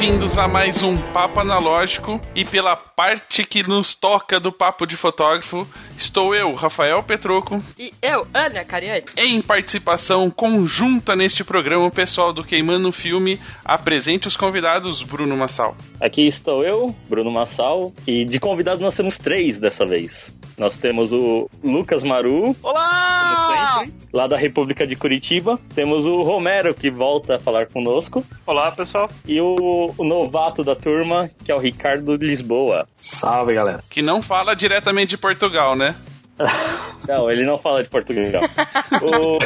[0.00, 4.96] Bem-vindos a mais um Papo Analógico e pela parte que nos toca do Papo de
[4.96, 7.62] Fotógrafo, estou eu, Rafael Petroco.
[7.78, 9.04] E eu, Ana Cariani.
[9.14, 15.76] Em participação conjunta neste programa, o pessoal do Queimando Filme apresente os convidados Bruno Massal.
[16.00, 20.32] Aqui estou eu, Bruno Massal, e de convidados nós temos três dessa vez.
[20.60, 22.54] Nós temos o Lucas Maru.
[22.62, 23.82] Olá!
[24.12, 25.58] Lá da República de Curitiba.
[25.74, 28.22] Temos o Romero, que volta a falar conosco.
[28.46, 29.08] Olá, pessoal.
[29.26, 32.86] E o, o novato da turma, que é o Ricardo Lisboa.
[32.96, 33.82] Salve, galera.
[33.88, 35.96] Que não fala diretamente de Portugal, né?
[37.08, 38.42] Não, ele não fala de Portugal.
[39.02, 39.38] o,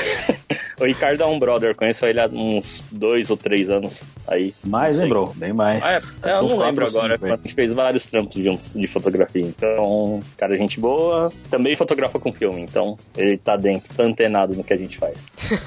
[0.78, 4.54] o Ricardo é um brother, conheço ele há uns dois ou três anos aí.
[4.64, 5.32] Mais, lembrou?
[5.36, 5.82] Bem mais.
[5.82, 9.42] Ah, é, eu não lembro agora, a gente fez vários trampos juntos de fotografia.
[9.42, 14.64] Então, cara, gente boa, também fotografa com filme, então ele tá dentro, tá antenado no
[14.64, 15.16] que a gente faz.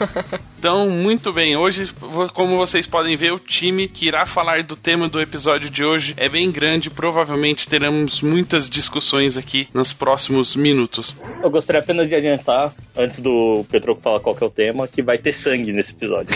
[0.58, 1.92] então, muito bem, hoje,
[2.34, 6.14] como vocês podem ver, o time que irá falar do tema do episódio de hoje
[6.18, 11.16] é bem grande, provavelmente teremos muitas discussões aqui nos próximos minutos.
[11.42, 15.04] Eu gostaria apenas de adiantar, antes do Petroco falar qual que é o tema, que
[15.04, 16.36] vai ter sangue nesse episódio.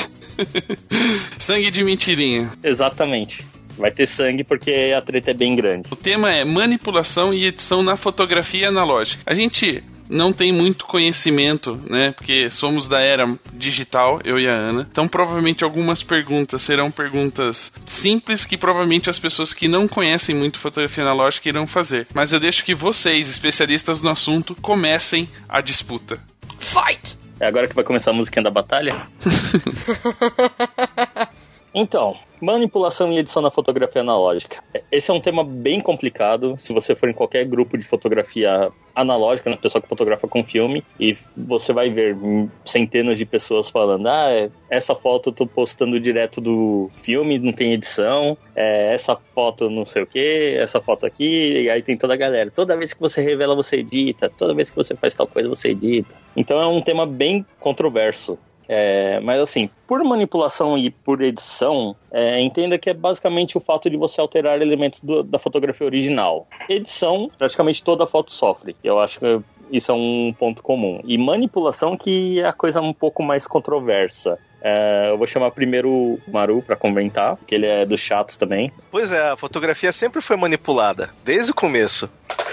[1.39, 2.51] sangue de mentirinha.
[2.63, 3.43] Exatamente.
[3.75, 5.89] Vai ter sangue porque a treta é bem grande.
[5.89, 9.23] O tema é manipulação e edição na fotografia analógica.
[9.25, 12.11] A gente não tem muito conhecimento, né?
[12.15, 14.87] Porque somos da era digital, eu e a Ana.
[14.91, 20.59] Então, provavelmente algumas perguntas serão perguntas simples que provavelmente as pessoas que não conhecem muito
[20.59, 22.05] fotografia analógica irão fazer.
[22.13, 26.19] Mas eu deixo que vocês, especialistas no assunto, comecem a disputa.
[26.59, 27.20] Fight!
[27.41, 28.95] É agora que vai começar a musiquinha da batalha?
[31.73, 34.61] então, manipulação e edição na fotografia analógica.
[34.91, 36.55] Esse é um tema bem complicado.
[36.57, 40.83] Se você for em qualquer grupo de fotografia analógica, né, pessoa que fotografa com filme,
[40.99, 42.17] e você vai ver
[42.65, 47.71] centenas de pessoas falando: ah, essa foto eu tô postando direto do filme, não tem
[47.71, 52.15] edição, é, essa foto não sei o que, essa foto aqui, e aí tem toda
[52.15, 52.51] a galera.
[52.51, 55.69] Toda vez que você revela, você edita, toda vez que você faz tal coisa, você
[55.69, 56.13] edita.
[56.35, 58.37] Então é um tema bem controverso.
[58.67, 63.89] É, mas assim, por manipulação e por edição, é, entenda que é basicamente o fato
[63.89, 66.47] de você alterar elementos do, da fotografia original.
[66.69, 68.75] Edição, praticamente toda foto sofre.
[68.83, 69.41] Eu acho que
[69.71, 71.01] isso é um ponto comum.
[71.05, 74.37] E manipulação que é a coisa um pouco mais controversa.
[74.61, 78.71] É, eu vou chamar primeiro o Maru para comentar, que ele é dos chatos também.
[78.91, 82.07] Pois é, a fotografia sempre foi manipulada, desde o começo.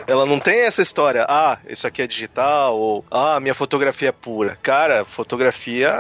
[0.08, 4.12] Ela não tem essa história, ah, isso aqui é digital, ou ah, minha fotografia é
[4.12, 4.58] pura.
[4.62, 5.94] Cara, fotografia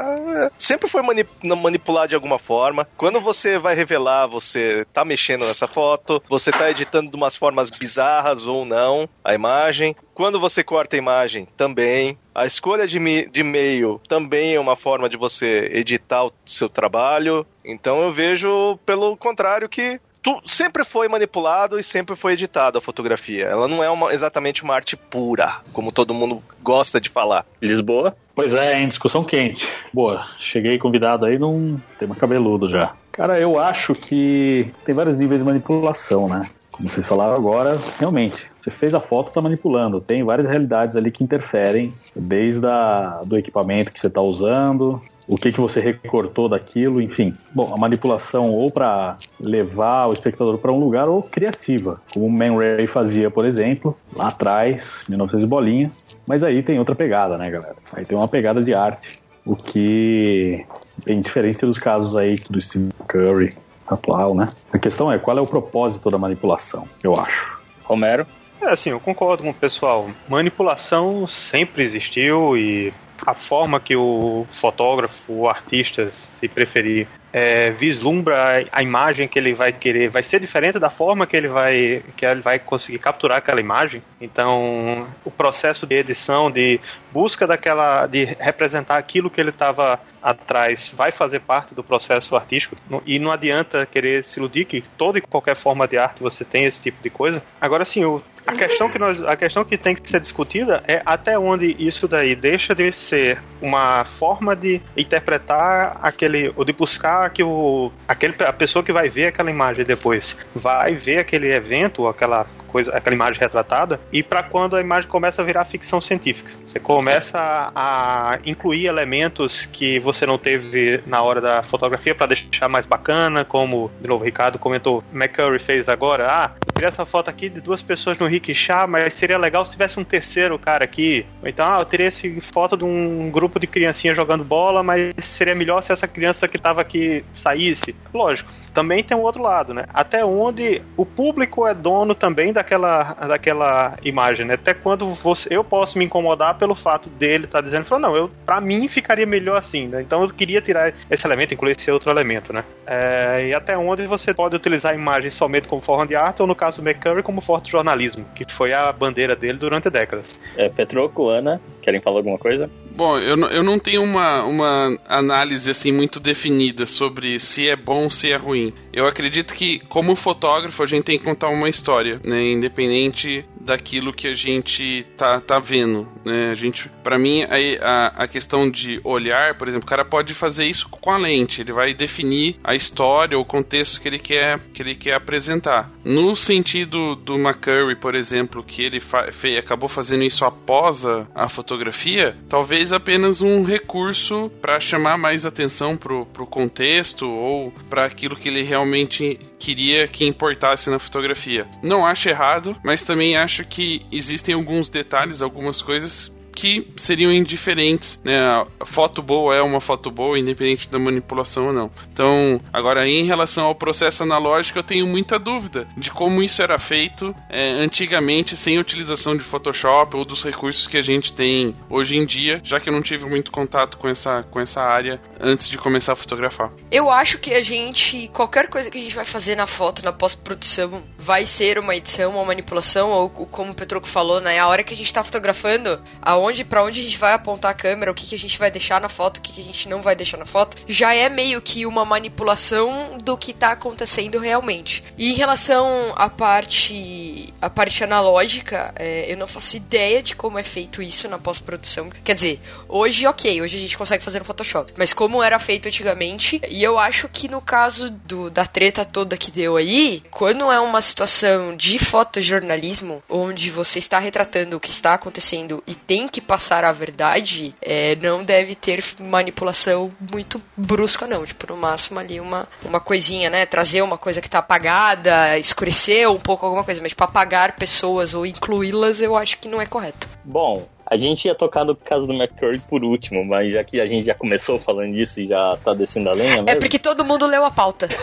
[0.56, 2.88] sempre foi manipulada de alguma forma.
[2.96, 7.68] Quando você vai revelar, você tá mexendo nessa foto, você tá editando de umas formas
[7.68, 9.94] bizarras ou não a imagem.
[10.14, 12.18] Quando você corta a imagem, também.
[12.34, 12.98] A escolha de,
[13.28, 17.46] de meio também é uma forma de você editar o seu trabalho.
[17.64, 22.80] Então eu vejo, pelo contrário, que tu, sempre foi manipulado e sempre foi editado a
[22.80, 23.46] fotografia.
[23.46, 27.46] Ela não é uma, exatamente uma arte pura, como todo mundo gosta de falar.
[27.62, 28.16] Lisboa?
[28.34, 29.68] Pois é, em discussão quente.
[29.92, 32.94] Boa, cheguei convidado aí num tema cabeludo já.
[33.10, 36.48] Cara, eu acho que tem vários níveis de manipulação, né?
[36.78, 40.00] Como vocês falaram agora, realmente, você fez a foto, está manipulando.
[40.00, 45.36] Tem várias realidades ali que interferem, desde a, do equipamento que você está usando, o
[45.36, 47.34] que, que você recortou daquilo, enfim.
[47.52, 52.30] Bom, a manipulação ou para levar o espectador para um lugar ou criativa, como o
[52.30, 55.90] Man Ray fazia, por exemplo, lá atrás, 1900 bolinha.
[56.28, 57.76] Mas aí tem outra pegada, né, galera?
[57.92, 60.64] Aí tem uma pegada de arte, o que
[61.04, 63.50] tem diferença dos casos aí do Steve Curry
[63.90, 64.46] atual, né?
[64.72, 67.58] A questão é qual é o propósito da manipulação, eu acho.
[67.84, 68.26] Romero?
[68.60, 70.10] É assim, eu concordo com o pessoal.
[70.28, 72.92] Manipulação sempre existiu e
[73.24, 79.52] a forma que o fotógrafo, o artista, se preferir, é, vislumbra a imagem que ele
[79.52, 80.10] vai querer.
[80.10, 84.02] Vai ser diferente da forma que ele vai que ele vai conseguir capturar aquela imagem?
[84.20, 86.80] Então o processo de edição de
[87.12, 92.76] busca daquela de representar aquilo que ele estava atrás vai fazer parte do processo artístico?
[93.06, 96.64] E não adianta querer se iludir que toda e qualquer forma de arte você tem
[96.64, 97.42] esse tipo de coisa?
[97.60, 101.02] Agora sim o, a questão que nós a questão que tem que ser discutida é
[101.04, 107.17] até onde isso daí deixa de ser uma forma de interpretar aquele ou de buscar
[107.30, 112.06] que o aquele, a pessoa que vai ver aquela imagem depois vai ver aquele evento,
[112.06, 116.50] aquela coisa, aquela imagem retratada, e para quando a imagem começa a virar ficção científica.
[116.64, 122.68] Você começa a, incluir elementos que você não teve na hora da fotografia para deixar
[122.68, 127.28] mais bacana, como de novo o Ricardo comentou, McCurry fez agora, ah, tirei essa foto
[127.28, 131.26] aqui de duas pessoas no rickshaw, mas seria legal se tivesse um terceiro cara aqui.
[131.42, 135.54] Então, ah, eu teria essa foto de um grupo de criancinhas jogando bola, mas seria
[135.54, 137.96] melhor se essa criança que tava aqui saísse.
[138.12, 139.86] Lógico, também tem um outro lado, né?
[139.92, 144.54] Até onde o público é dono também daquela, daquela imagem, né?
[144.54, 148.16] Até quando você, eu posso me incomodar pelo fato dele estar tá dizendo, falou, não,
[148.16, 150.02] eu, pra mim ficaria melhor assim, né?
[150.02, 152.64] Então eu queria tirar esse elemento, incluir esse outro elemento, né?
[152.86, 156.48] É, e até onde você pode utilizar a imagem somente como forma de arte, ou
[156.48, 160.38] no caso do McCurry, como fotojornalismo, que foi a bandeira dele durante décadas.
[160.56, 162.68] É, Petroco, Ana, querem falar alguma coisa?
[162.98, 168.02] Bom, eu eu não tenho uma, uma análise assim muito definida sobre se é bom
[168.02, 168.74] ou se é ruim.
[168.92, 172.42] Eu acredito que, como fotógrafo, a gente tem que contar uma história, né?
[172.50, 176.50] Independente daquilo que a gente tá, tá vendo, né?
[176.50, 180.66] A gente, para mim, a, a questão de olhar, por exemplo, o cara pode fazer
[180.66, 184.82] isso com a lente, ele vai definir a história, o contexto que ele quer, que
[184.82, 185.90] ele quer apresentar.
[186.04, 191.48] No sentido do McCurry, por exemplo, que ele fez, acabou fazendo isso após a, a
[191.48, 198.36] fotografia, talvez apenas um recurso para chamar mais atenção pro, pro contexto ou para aquilo
[198.36, 201.66] que ele realmente queria que importasse na fotografia.
[201.82, 208.20] Não acho errado, mas também acho que existem alguns detalhes, algumas coisas que seriam indiferentes,
[208.24, 208.36] né?
[208.80, 211.88] A foto boa é uma foto boa, independente da manipulação ou não.
[212.12, 216.76] Então, agora em relação ao processo analógico, eu tenho muita dúvida de como isso era
[216.76, 222.16] feito é, antigamente sem utilização de Photoshop ou dos recursos que a gente tem hoje
[222.16, 225.68] em dia, já que eu não tive muito contato com essa, com essa área antes
[225.68, 226.72] de começar a fotografar.
[226.90, 230.12] Eu acho que a gente, qualquer coisa que a gente vai fazer na foto, na
[230.12, 234.58] pós-produção, vai ser uma edição, uma manipulação, ou como o Petroco falou, né?
[234.58, 237.70] A hora que a gente tá fotografando, aonde onde para onde a gente vai apontar
[237.70, 239.64] a câmera, o que, que a gente vai deixar na foto, o que, que a
[239.64, 243.72] gente não vai deixar na foto, já é meio que uma manipulação do que tá
[243.72, 245.04] acontecendo realmente.
[245.16, 250.58] E em relação à parte a parte analógica, é, eu não faço ideia de como
[250.58, 252.08] é feito isso na pós-produção.
[252.24, 255.88] Quer dizer, hoje ok, hoje a gente consegue fazer no Photoshop, mas como era feito
[255.88, 260.70] antigamente, e eu acho que no caso do, da treta toda que deu aí, quando
[260.70, 266.28] é uma situação de fotojornalismo, onde você está retratando o que está acontecendo e tem
[266.28, 271.44] que que passar a verdade, é, não deve ter manipulação muito brusca, não.
[271.44, 273.66] Tipo, no máximo ali uma, uma coisinha, né?
[273.66, 278.34] Trazer uma coisa que tá apagada, escurecer um pouco alguma coisa, mas tipo, apagar pessoas
[278.34, 280.28] ou incluí-las, eu acho que não é correto.
[280.44, 284.06] Bom, a gente ia tocar no caso do McCurry por último, mas já que a
[284.06, 286.62] gente já começou falando disso e já tá descendo a lenha.
[286.62, 286.70] Mesmo...
[286.70, 288.08] É porque todo mundo leu a pauta.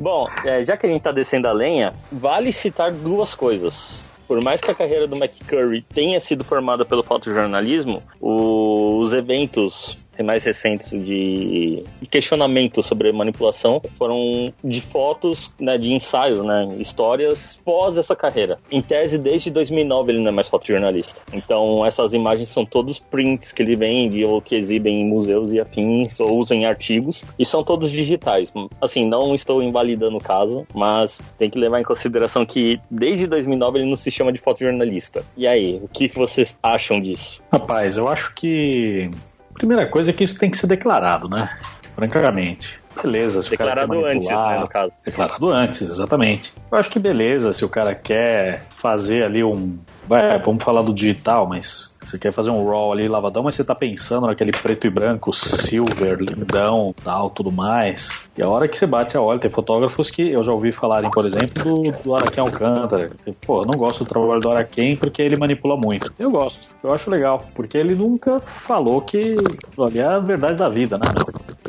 [0.00, 4.42] Bom, é, já que a gente tá descendo a lenha, vale citar duas coisas por
[4.42, 10.90] mais que a carreira do McCurry tenha sido formada pelo fotojornalismo, os eventos mais recentes
[10.90, 18.58] de questionamento sobre manipulação foram de fotos, né, de ensaios, né, histórias pós essa carreira.
[18.70, 21.22] Em tese, desde 2009 ele não é mais fotojornalista.
[21.32, 25.60] Então, essas imagens são todos prints que ele vende ou que exibem em museus e
[25.60, 28.52] afins ou usam em artigos e são todos digitais.
[28.80, 33.78] Assim, não estou invalidando o caso, mas tem que levar em consideração que desde 2009
[33.78, 35.24] ele não se chama de fotojornalista.
[35.36, 37.42] E aí, o que vocês acham disso?
[37.52, 39.10] Rapaz, eu acho que
[39.56, 41.58] Primeira coisa é que isso tem que ser declarado, né?
[41.94, 42.80] Francamente.
[43.02, 44.92] Beleza, se Declarado o cara antes, né, no caso.
[45.04, 46.52] Declarado antes, exatamente.
[46.70, 49.78] Eu acho que beleza, se o cara quer fazer ali um.
[50.06, 53.64] Vai, vamos falar do digital, mas você quer fazer um raw ali lavadão, mas você
[53.64, 58.22] tá pensando naquele preto e branco, silver, lindão, tal, tudo mais.
[58.38, 61.10] E a hora que você bate a olho, tem fotógrafos que eu já ouvi falarem,
[61.10, 63.10] por exemplo, do, do Araquém Alcântara.
[63.44, 66.12] Pô, eu não gosto do trabalho do Araquém porque ele manipula muito.
[66.16, 69.34] Eu gosto, eu acho legal, porque ele nunca falou que
[69.78, 71.06] ali é a verdade da vida, né?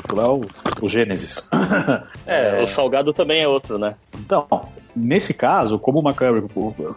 [0.08, 0.42] Aquilo é o,
[0.82, 1.48] o Gênesis.
[2.26, 3.96] É, é, o Salgado também é outro, né?
[4.18, 4.48] Então,
[4.96, 6.48] nesse caso, como uma câmera,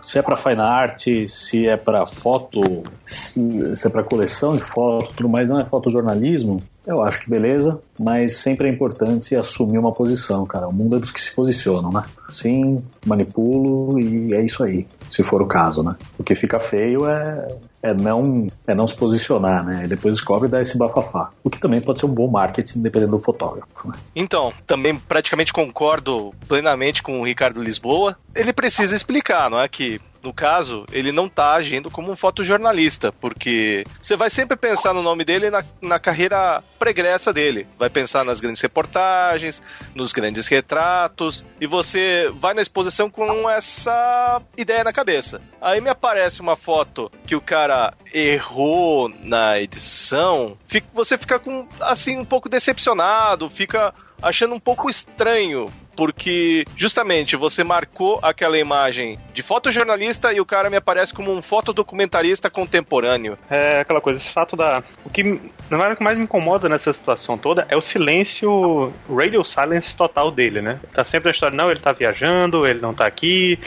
[0.05, 4.63] se é para fine art, se é para foto, se, se é para coleção de
[4.63, 9.79] fotos, tudo mais, não é fotojornalismo, eu acho que beleza, mas sempre é importante assumir
[9.79, 10.69] uma posição, cara.
[10.69, 12.05] O mundo é dos que se posicionam, né?
[12.31, 15.97] Sim, manipulo e é isso aí, se for o caso, né?
[16.17, 17.49] O que fica feio é,
[17.83, 19.83] é, não, é não se posicionar, né?
[19.85, 21.31] E depois descobre e dá esse bafafá.
[21.43, 23.95] O que também pode ser um bom marketing, dependendo do fotógrafo, né?
[24.15, 28.17] Então, também praticamente concordo plenamente com o Ricardo Lisboa.
[28.35, 33.11] Ele precisa explicar, não é que no caso, ele não está agindo como um fotojornalista,
[33.13, 37.67] porque você vai sempre pensar no nome dele na, na carreira pregressa dele.
[37.79, 39.63] Vai pensar nas grandes reportagens,
[39.95, 45.41] nos grandes retratos, e você vai na exposição com essa ideia na cabeça.
[45.61, 50.57] Aí me aparece uma foto que o cara errou na edição,
[50.93, 55.67] você fica com assim um pouco decepcionado, fica achando um pouco estranho
[56.01, 61.43] porque justamente você marcou aquela imagem de fotojornalista e o cara me aparece como um
[61.43, 63.37] fotodocumentarista contemporâneo.
[63.51, 64.83] É aquela coisa, esse fato da.
[65.05, 68.91] O que, na verdade, o que mais me incomoda nessa situação toda é o silêncio,
[69.15, 70.81] radio silence total dele, né?
[70.91, 73.59] Tá sempre a história, não, ele tá viajando, ele não tá aqui,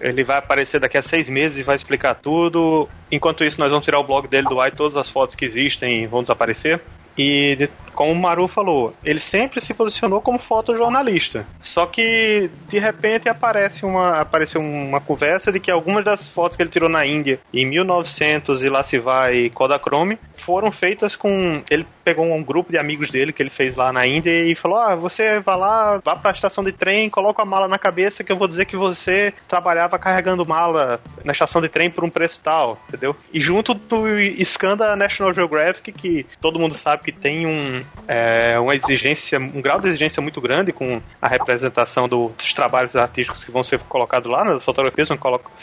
[0.00, 2.88] ele vai aparecer daqui a seis meses e vai explicar tudo.
[3.12, 5.44] Enquanto isso, nós vamos tirar o blog dele do ar e todas as fotos que
[5.44, 6.80] existem vão desaparecer.
[7.18, 11.44] E como o Maru falou, ele sempre se posicionou como fotojornalista.
[11.60, 16.62] Só que de repente aparece uma apareceu uma conversa de que algumas das fotos que
[16.62, 21.84] ele tirou na Índia em 1900 e lá se vai Kodachrome foram feitas com ele
[22.04, 24.94] pegou um grupo de amigos dele que ele fez lá na Índia e falou: "Ah,
[24.94, 28.30] você vai lá, vá para a estação de trem, coloca a mala na cabeça que
[28.30, 32.40] eu vou dizer que você trabalhava carregando mala na estação de trem por um preço
[32.44, 33.16] tal", entendeu?
[33.32, 38.74] E junto do escanda National Geographic que todo mundo sabe que tem um, é, uma
[38.74, 43.50] exigência, um grau de exigência muito grande com a representação do, dos trabalhos artísticos que
[43.50, 45.18] vão ser colocados lá, né, as fotografias vão,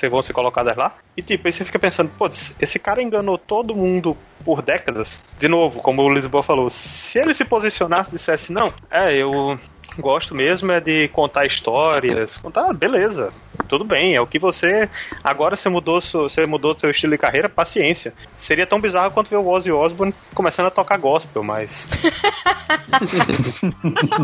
[0.10, 0.96] vão ser colocadas lá.
[1.16, 2.28] E tipo, aí você fica pensando, pô,
[2.60, 5.20] esse cara enganou todo mundo por décadas.
[5.38, 9.60] De novo, como o Lisboa falou, se ele se posicionasse e dissesse, não, é, eu
[9.98, 12.38] gosto mesmo é de contar histórias.
[12.38, 13.34] Contar, beleza,
[13.68, 14.90] tudo bem, é o que você.
[15.24, 18.14] Agora você mudou, você mudou seu estilo de carreira, paciência.
[18.38, 21.88] Seria tão bizarro quanto ver o Ozzy Osbourne começando a tocar gospel, mas.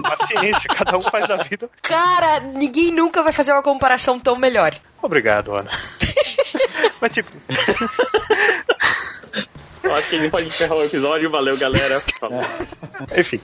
[0.03, 1.69] paciência, cada um faz da vida.
[1.81, 4.73] Cara, ninguém nunca vai fazer uma comparação tão melhor.
[5.01, 5.71] Obrigado, Ana.
[7.01, 7.31] mas tipo.
[9.83, 11.29] Eu acho que a gente pode encerrar o episódio.
[11.29, 12.01] Valeu, galera.
[13.17, 13.41] Enfim.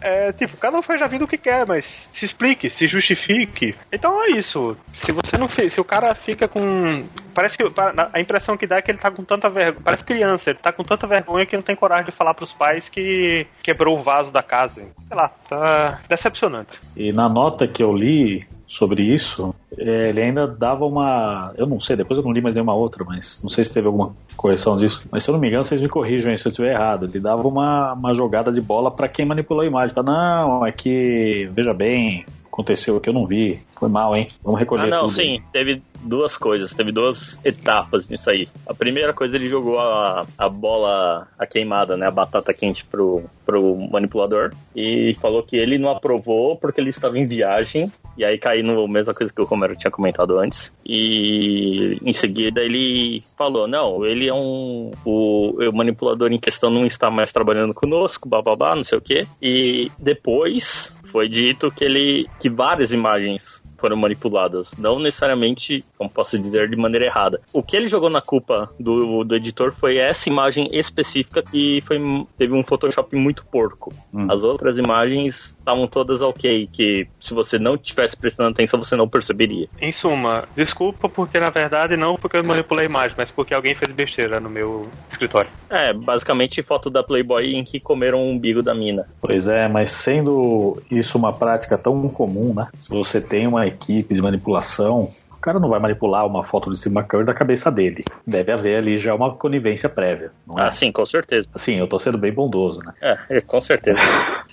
[0.00, 3.74] É, tipo, cada um faz da vida o que quer, mas se explique, se justifique.
[3.92, 4.76] Então é isso.
[4.92, 7.04] Se você não fez, se o cara fica com.
[7.34, 7.64] Parece que
[8.12, 9.82] a impressão que dá é que ele tá com tanta vergonha.
[9.84, 12.88] Parece criança, ele tá com tanta vergonha que não tem coragem de falar pros pais
[12.88, 14.82] que quebrou o vaso da casa.
[15.08, 16.80] Sei lá, tá decepcionante.
[16.96, 21.52] E na nota que eu li, sobre isso, é, ele ainda dava uma.
[21.58, 23.88] Eu não sei, depois eu não li mais nenhuma outra, mas não sei se teve
[23.88, 25.02] alguma correção disso.
[25.10, 27.06] Mas se eu não me engano, vocês me corrijam se eu estiver errado.
[27.06, 29.92] Ele dava uma, uma jogada de bola para quem manipulou a imagem.
[29.92, 33.60] Fala, não, é que, veja bem, aconteceu que eu não vi.
[33.78, 34.28] Foi mal, hein?
[34.42, 35.12] Vamos recolher Ah, não, tudo.
[35.12, 35.40] sim.
[35.52, 38.48] Teve duas coisas, teve duas etapas nisso aí.
[38.66, 42.06] A primeira coisa, ele jogou a, a bola, a queimada, né?
[42.06, 44.52] A batata quente pro, pro manipulador.
[44.76, 47.90] E falou que ele não aprovou porque ele estava em viagem.
[48.18, 50.72] E aí caiu no mesma coisa que o Romero tinha comentado antes.
[50.84, 54.90] E em seguida ele falou: não, ele é um.
[55.04, 59.26] O, o manipulador em questão não está mais trabalhando conosco, bababá, não sei o quê.
[59.40, 62.28] E depois foi dito que ele.
[62.38, 67.40] que várias imagens foram manipuladas, não necessariamente, como posso dizer, de maneira errada.
[67.52, 71.98] O que ele jogou na culpa do, do editor foi essa imagem específica que foi,
[72.36, 73.92] teve um Photoshop muito porco.
[74.12, 74.26] Hum.
[74.30, 79.08] As outras imagens estavam todas ok, que se você não tivesse prestando atenção, você não
[79.08, 79.68] perceberia.
[79.80, 83.74] Em suma, desculpa porque na verdade não porque eu manipulei a imagem, mas porque alguém
[83.74, 85.50] fez besteira no meu escritório.
[85.68, 89.04] É, basicamente foto da Playboy em que comeram o umbigo da mina.
[89.20, 92.68] Pois é, mas sendo isso uma prática tão comum, né?
[92.78, 95.08] Se você tem uma equipe de manipulação,
[95.40, 98.04] o cara não vai manipular uma foto de Steve McCurry da cabeça dele.
[98.26, 100.66] Deve haver ali já uma conivência prévia, não é?
[100.66, 101.48] Ah, sim, com certeza.
[101.54, 102.92] Assim, eu tô sendo bem bondoso, né?
[103.00, 103.98] É, é, com certeza.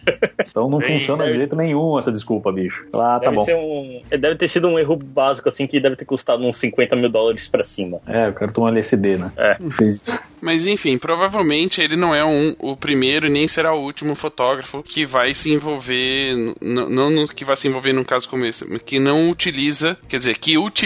[0.49, 2.85] Então não Bem, funciona de deve- jeito nenhum essa desculpa, bicho.
[2.93, 3.43] Ah, tá deve, bom.
[3.43, 6.95] ser um, deve ter sido um erro básico, assim, que deve ter custado uns 50
[6.95, 7.99] mil dólares pra cima.
[8.07, 9.31] É, eu quero tomar LSD, né?
[9.35, 9.57] É.
[9.69, 10.19] Fez isso.
[10.41, 14.81] Mas enfim, provavelmente ele não é um, o primeiro e nem será o último fotógrafo
[14.81, 18.81] que vai se envolver, não no, que vai se envolver num caso como esse, mas
[18.81, 20.76] que não utiliza, quer dizer, que utiliza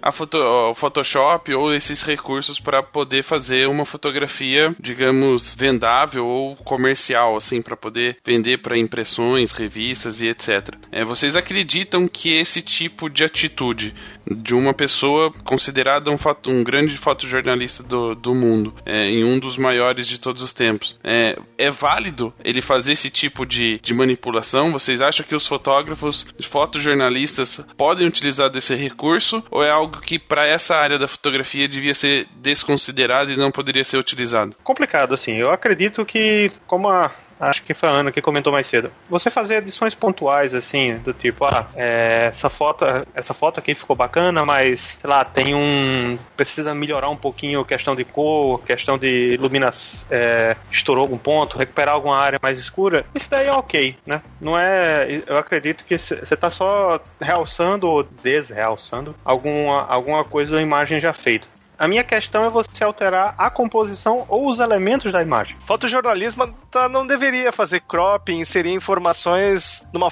[0.00, 6.54] a foto, o Photoshop ou esses recursos para poder fazer uma fotografia, digamos, vendável ou
[6.56, 10.76] comercial, assim, para poder vender para impressões, revistas e etc.
[10.92, 13.94] É, vocês acreditam que esse tipo de atitude
[14.26, 19.58] de uma pessoa considerada um, um grande fotojornalista do, do mundo, é, em um dos
[19.58, 20.98] maiores de todos os tempos.
[21.02, 24.72] É, é válido ele fazer esse tipo de, de manipulação?
[24.72, 29.23] Vocês acham que os fotógrafos, os fotojornalistas podem utilizar desse recurso?
[29.50, 33.84] Ou é algo que para essa área da fotografia devia ser desconsiderado e não poderia
[33.84, 34.56] ser utilizado?
[34.62, 35.36] Complicado, assim.
[35.36, 37.12] Eu acredito que, como a.
[37.38, 38.90] Acho que foi a Ana que comentou mais cedo.
[39.08, 43.96] Você fazer edições pontuais, assim, do tipo, ah, é, essa foto, essa foto aqui ficou
[43.96, 46.18] bacana, mas, sei lá, tem um.
[46.36, 50.06] Precisa melhorar um pouquinho questão de cor, questão de iluminação.
[50.10, 53.04] É, estourou algum ponto, recuperar alguma área mais escura.
[53.14, 54.22] Isso daí é ok, né?
[54.40, 55.22] Não é.
[55.26, 61.12] Eu acredito que você tá só realçando ou desrealçando alguma, alguma coisa ou imagem já
[61.12, 61.46] feita.
[61.84, 65.54] A minha questão é você alterar a composição ou os elementos da imagem.
[65.66, 70.10] Fotojornalismo tá, não deveria fazer crop, inserir informações numa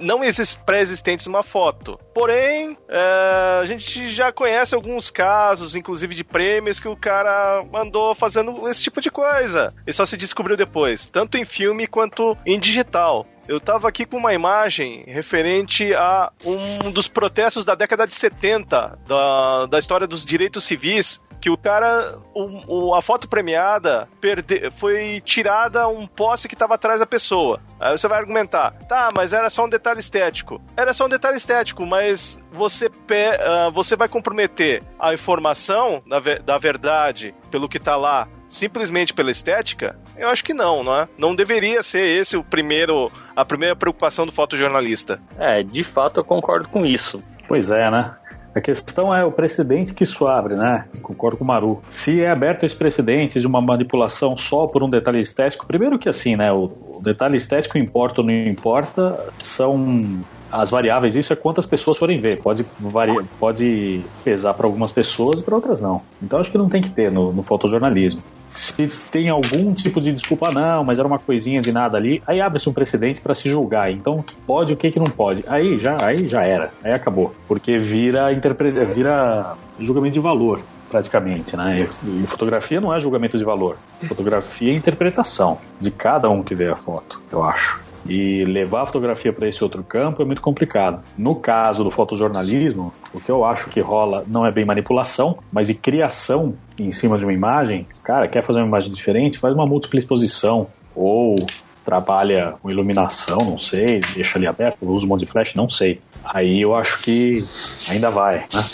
[0.00, 0.20] não
[0.64, 1.98] pré-existentes numa foto.
[2.14, 8.14] Porém, é, a gente já conhece alguns casos, inclusive de prêmios, que o cara andou
[8.14, 9.74] fazendo esse tipo de coisa.
[9.86, 13.26] E só se descobriu depois, tanto em filme quanto em digital.
[13.48, 18.98] Eu tava aqui com uma imagem referente a um dos protestos da década de 70,
[19.06, 24.70] da, da história dos direitos civis, que o cara, o, o, a foto premiada perde,
[24.70, 27.60] foi tirada um poste que estava atrás da pessoa.
[27.80, 30.60] Aí você vai argumentar, tá, mas era só um detalhe estético.
[30.76, 36.20] Era só um detalhe estético, mas você, pe, uh, você vai comprometer a informação da,
[36.38, 39.98] da verdade pelo que está lá simplesmente pela estética?
[40.16, 41.08] Eu acho que não, não é?
[41.18, 45.20] Não deveria ser esse o primeiro a primeira preocupação do fotojornalista.
[45.38, 47.18] É, de fato eu concordo com isso.
[47.48, 48.14] Pois é, né?
[48.54, 50.84] A questão é o precedente que isso abre, né?
[51.00, 51.82] Concordo com o Maru.
[51.88, 56.08] Se é aberto esse precedente de uma manipulação só por um detalhe estético, primeiro que
[56.08, 56.52] assim, né?
[56.52, 56.70] O,
[57.02, 62.38] detalhe estético importa ou não importa, são as variáveis, isso é quantas pessoas forem ver.
[62.40, 66.02] Pode, variar, pode pesar para algumas pessoas e para outras não.
[66.22, 68.22] Então acho que não tem que ter no, no fotojornalismo.
[68.50, 72.38] Se tem algum tipo de desculpa, não, mas era uma coisinha de nada ali, aí
[72.38, 73.90] abre-se um precedente para se julgar.
[73.90, 75.42] Então o que pode, o que, que não pode.
[75.46, 77.34] Aí já, aí já era, aí acabou.
[77.48, 78.84] Porque vira, interpre...
[78.84, 81.78] vira julgamento de valor praticamente, né?
[82.04, 83.78] E, fotografia não é julgamento de valor.
[84.06, 87.81] Fotografia é interpretação de cada um que vê a foto, eu acho.
[88.06, 91.02] E levar a fotografia para esse outro campo é muito complicado.
[91.16, 95.68] No caso do fotojornalismo, o que eu acho que rola não é bem manipulação, mas
[95.68, 97.86] e criação em cima de uma imagem.
[98.02, 99.38] Cara, quer fazer uma imagem diferente?
[99.38, 100.66] Faz uma múltipla exposição.
[100.94, 101.36] Ou
[101.84, 106.00] trabalha com iluminação, não sei, deixa ali aberto, usa um monte de flash, não sei.
[106.24, 107.44] Aí eu acho que
[107.88, 108.64] ainda vai, né?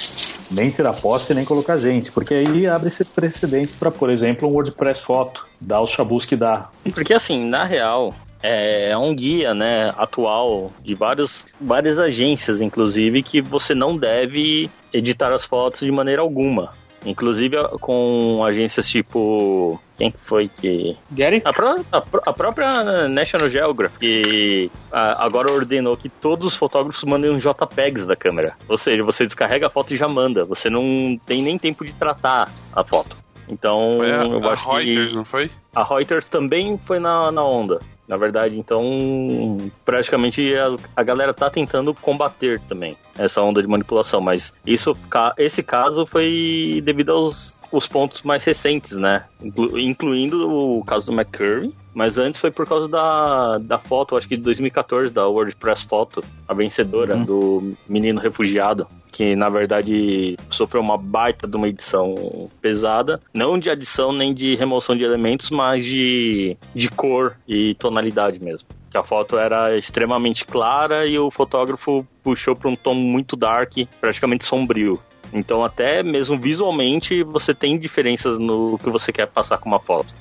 [0.51, 4.53] Nem tirar poste nem colocar gente, porque aí abre esses precedentes para, por exemplo, um
[4.53, 6.69] WordPress foto, dar os chabus que dá.
[6.95, 13.23] Porque assim, na real, é, é um guia né, atual de vários, várias agências, inclusive,
[13.23, 16.73] que você não deve editar as fotos de maneira alguma.
[17.07, 19.81] Inclusive com agências tipo.
[19.97, 20.97] Quem foi que.
[21.11, 21.41] Gary?
[21.45, 21.51] A,
[21.97, 28.05] a, a própria National Geographic, que agora ordenou que todos os fotógrafos mandem um JPEGs
[28.05, 28.57] da câmera.
[28.69, 30.45] Ou seja, você descarrega a foto e já manda.
[30.45, 33.17] Você não tem nem tempo de tratar a foto.
[33.49, 35.17] Então, foi a, eu a acho Reuters, que.
[35.17, 35.51] não foi?
[35.75, 37.81] A Reuters também foi na, na onda.
[38.09, 44.19] Na verdade, então, praticamente a, a, galera tá tentando combater também essa onda de manipulação,
[44.19, 44.97] mas isso,
[45.37, 49.25] esse caso foi devido aos os pontos mais recentes, né?
[49.43, 54.29] Inclu, incluindo o caso do McCurry, mas antes foi por causa da, da foto, acho
[54.29, 57.25] que de 2014, da WordPress Foto, a vencedora uhum.
[57.25, 63.69] do menino refugiado, que na verdade sofreu uma baita de uma edição pesada, não de
[63.69, 68.69] adição nem de remoção de elementos, mas de, de cor e tonalidade mesmo.
[68.89, 73.73] Que a foto era extremamente clara e o fotógrafo puxou para um tom muito dark,
[74.01, 75.01] praticamente sombrio.
[75.33, 80.15] Então, até mesmo visualmente, você tem diferenças no que você quer passar com uma foto.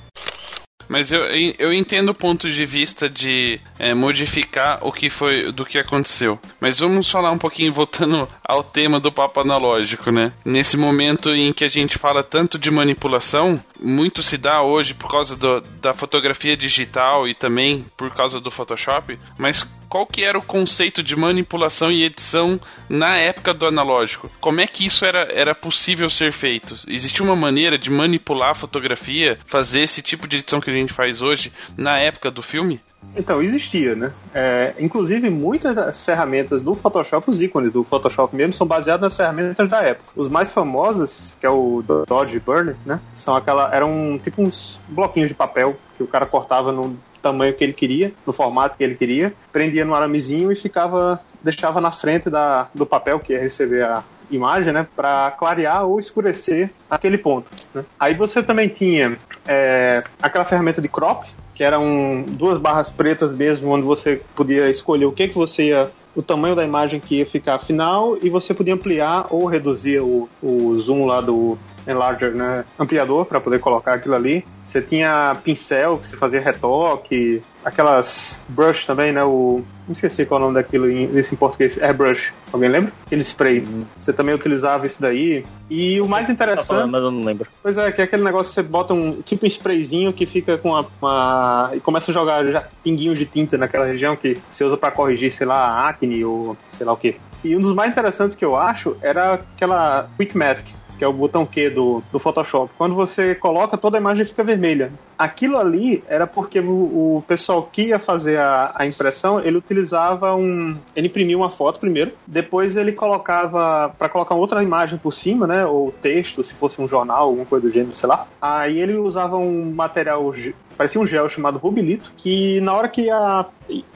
[0.88, 1.20] Mas eu,
[1.58, 6.38] eu entendo o ponto de vista de é, modificar o que foi do que aconteceu.
[6.60, 10.32] Mas vamos falar um pouquinho, voltando ao tema do papo analógico, né?
[10.44, 15.10] Nesse momento em que a gente fala tanto de manipulação, muito se dá hoje por
[15.10, 20.38] causa do, da fotografia digital e também por causa do Photoshop, mas qual que era
[20.38, 24.30] o conceito de manipulação e edição na época do analógico?
[24.40, 26.74] Como é que isso era, era possível ser feito?
[26.86, 30.92] Existia uma maneira de manipular a fotografia, fazer esse tipo de edição que a gente
[30.92, 32.80] faz hoje na época do filme?
[33.16, 34.12] Então, existia, né?
[34.34, 39.16] É, inclusive, muitas das ferramentas do Photoshop, os ícones do Photoshop mesmo, são baseados nas
[39.16, 40.10] ferramentas da época.
[40.14, 43.00] Os mais famosos, que é o Dodge Burner, né?
[43.14, 43.74] São aquela.
[43.74, 48.12] eram tipo uns bloquinhos de papel que o cara cortava no tamanho que ele queria,
[48.26, 51.20] no formato que ele queria, prendia no aramezinho e ficava.
[51.42, 55.98] deixava na frente da, do papel que ia receber a, imagem, né, para clarear ou
[55.98, 57.50] escurecer aquele ponto.
[57.74, 57.84] Né?
[57.98, 63.70] Aí você também tinha é, aquela ferramenta de crop, que eram duas barras pretas mesmo,
[63.70, 67.26] onde você podia escolher o que, que você ia o tamanho da imagem que ia
[67.26, 72.64] ficar final e você podia ampliar ou reduzir o, o zoom lá do enlarger, né,
[72.78, 74.44] ampliador para poder colocar aquilo ali.
[74.64, 80.38] Você tinha pincel que você fazia retoque, aquelas brush também, né, o não esqueci qual
[80.38, 82.34] é o nome daquilo em, isso em português, airbrush.
[82.52, 82.92] Alguém lembra?
[83.06, 83.60] Aquele spray.
[83.60, 83.84] Uhum.
[83.98, 85.46] Você também utilizava isso daí.
[85.70, 86.68] E o mais interessante.
[86.68, 87.48] Tá falando, mas eu não lembro.
[87.62, 90.58] Pois é, que é aquele negócio que você bota um tipo um sprayzinho que fica
[90.58, 90.86] com uma.
[91.00, 94.90] uma e começa a jogar já, pinguinhos de tinta naquela região que você usa para
[94.90, 97.16] corrigir, sei lá, acne ou sei lá o que.
[97.42, 101.12] E um dos mais interessantes que eu acho era aquela Quick Mask, que é o
[101.12, 102.72] botão Q do, do Photoshop.
[102.76, 104.92] Quando você coloca, toda a imagem fica vermelha.
[105.18, 110.34] Aquilo ali era porque o, o pessoal que ia fazer a, a impressão, ele utilizava
[110.36, 110.76] um.
[110.94, 113.92] Ele imprimia uma foto primeiro, depois ele colocava.
[113.98, 115.66] para colocar outra imagem por cima, né?
[115.66, 118.28] Ou texto, se fosse um jornal, alguma coisa do gênero, sei lá.
[118.40, 120.32] Aí ele usava um material
[120.76, 123.46] parecia um gel chamado rubilito, que na hora que a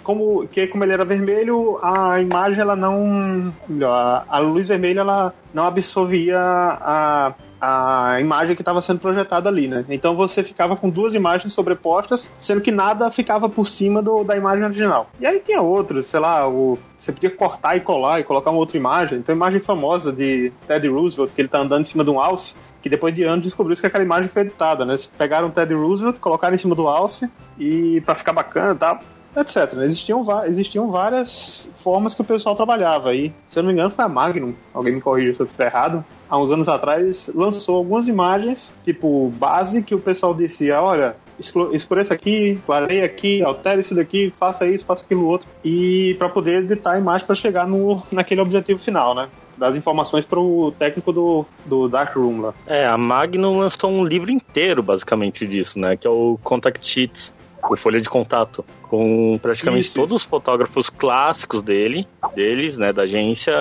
[0.03, 3.55] como que como ele era vermelho, a imagem ela não
[3.85, 9.69] a, a luz vermelha ela não absorvia a a imagem que estava sendo projetada ali,
[9.69, 9.85] né?
[9.89, 14.37] Então você ficava com duas imagens sobrepostas, sendo que nada ficava por cima do, da
[14.37, 15.09] imagem original.
[15.21, 18.59] E aí tinha outros, sei lá, o, você podia cortar e colar e colocar uma
[18.59, 19.21] outra imagem.
[19.21, 22.19] Então, a imagem famosa de Teddy Roosevelt, que ele tá andando em cima de um
[22.19, 24.95] alce, que depois de anos descobriu que aquela imagem foi editada, né?
[24.95, 28.99] Eles pegaram o Teddy Roosevelt, colocaram em cima do alce e para ficar bacana, tá?
[29.37, 29.75] Etc.
[29.83, 33.33] Existiam, existiam várias formas que o pessoal trabalhava aí.
[33.49, 36.05] Se eu não me engano, foi a Magnum, alguém me corrija se eu estiver errado,
[36.29, 42.15] há uns anos atrás, lançou algumas imagens, tipo, base, que o pessoal dizia, olha, escureça
[42.15, 46.93] aqui, clareia aqui, altere isso daqui, faça isso, faça aquilo outro, e para poder editar
[46.93, 49.29] a imagem para chegar no, naquele objetivo final, né?
[49.57, 52.55] das informações para o técnico do, do Darkroom lá.
[52.67, 55.97] É, a Magnum lançou um livro inteiro, basicamente, disso, né?
[55.97, 57.33] Que é o Contact Sheets,
[57.71, 63.03] o Folha de Contato, com praticamente isso, todos os fotógrafos clássicos dele, deles, né, da
[63.03, 63.53] agência,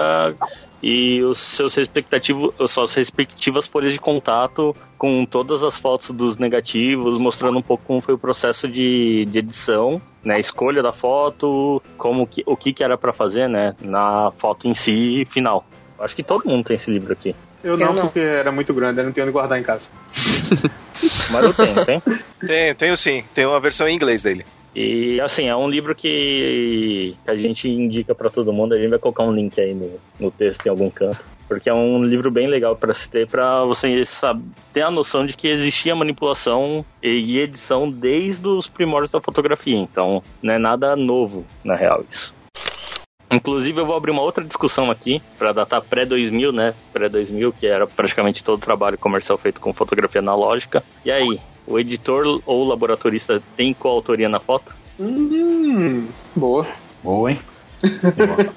[0.81, 7.19] e os seus respectivos, suas respectivas folhas de contato com todas as fotos dos negativos,
[7.19, 12.25] mostrando um pouco como foi o processo de, de edição, né, escolha da foto, como
[12.25, 15.65] que, o que, que era para fazer, né, na foto em si final.
[15.99, 17.35] Acho que todo mundo tem esse livro aqui.
[17.63, 18.01] Eu não, eu não.
[18.03, 19.87] porque era muito grande, eu não tenho onde guardar em casa.
[21.29, 22.01] Mas eu tenho, tem?
[22.45, 23.23] Tenho, tenho sim.
[23.33, 24.45] Tem uma versão em inglês dele.
[24.73, 28.73] E assim, é um livro que a gente indica para todo mundo.
[28.73, 31.23] A gente vai colocar um link aí no, no texto em algum canto.
[31.47, 35.25] Porque é um livro bem legal para se ter, para você saber, ter a noção
[35.25, 39.77] de que existia manipulação e edição desde os primórdios da fotografia.
[39.77, 42.33] Então, não é nada novo, na real, isso.
[43.31, 46.73] Inclusive, eu vou abrir uma outra discussão aqui para datar pré-2000, né?
[46.91, 50.83] Pré-2000, que era praticamente todo o trabalho comercial feito com fotografia analógica.
[51.05, 54.75] E aí, o editor ou o laboratorista tem coautoria na foto?
[54.99, 56.67] Hum, boa.
[57.01, 57.39] Boa, hein?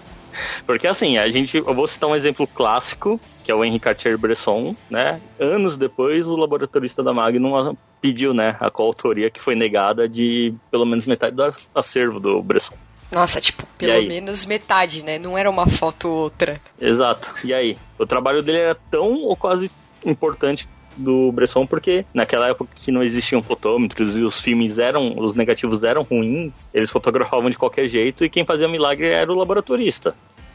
[0.66, 4.74] Porque assim, a gente, eu vou citar um exemplo clássico, que é o Henri Cartier-Bresson,
[4.90, 5.20] né?
[5.38, 10.84] Anos depois, o laboratorista da Magnum pediu, né, a coautoria que foi negada de pelo
[10.84, 12.74] menos metade do acervo do Bresson.
[13.12, 15.18] Nossa, tipo, pelo menos metade, né?
[15.18, 16.60] Não era uma foto ou outra.
[16.80, 17.32] Exato.
[17.44, 17.78] E aí?
[17.98, 19.70] O trabalho dele era tão ou quase
[20.04, 25.34] importante do Bresson porque naquela época que não existiam fotômetros e os filmes eram, os
[25.34, 30.14] negativos eram ruins, eles fotografavam de qualquer jeito e quem fazia milagre era o laboratorista.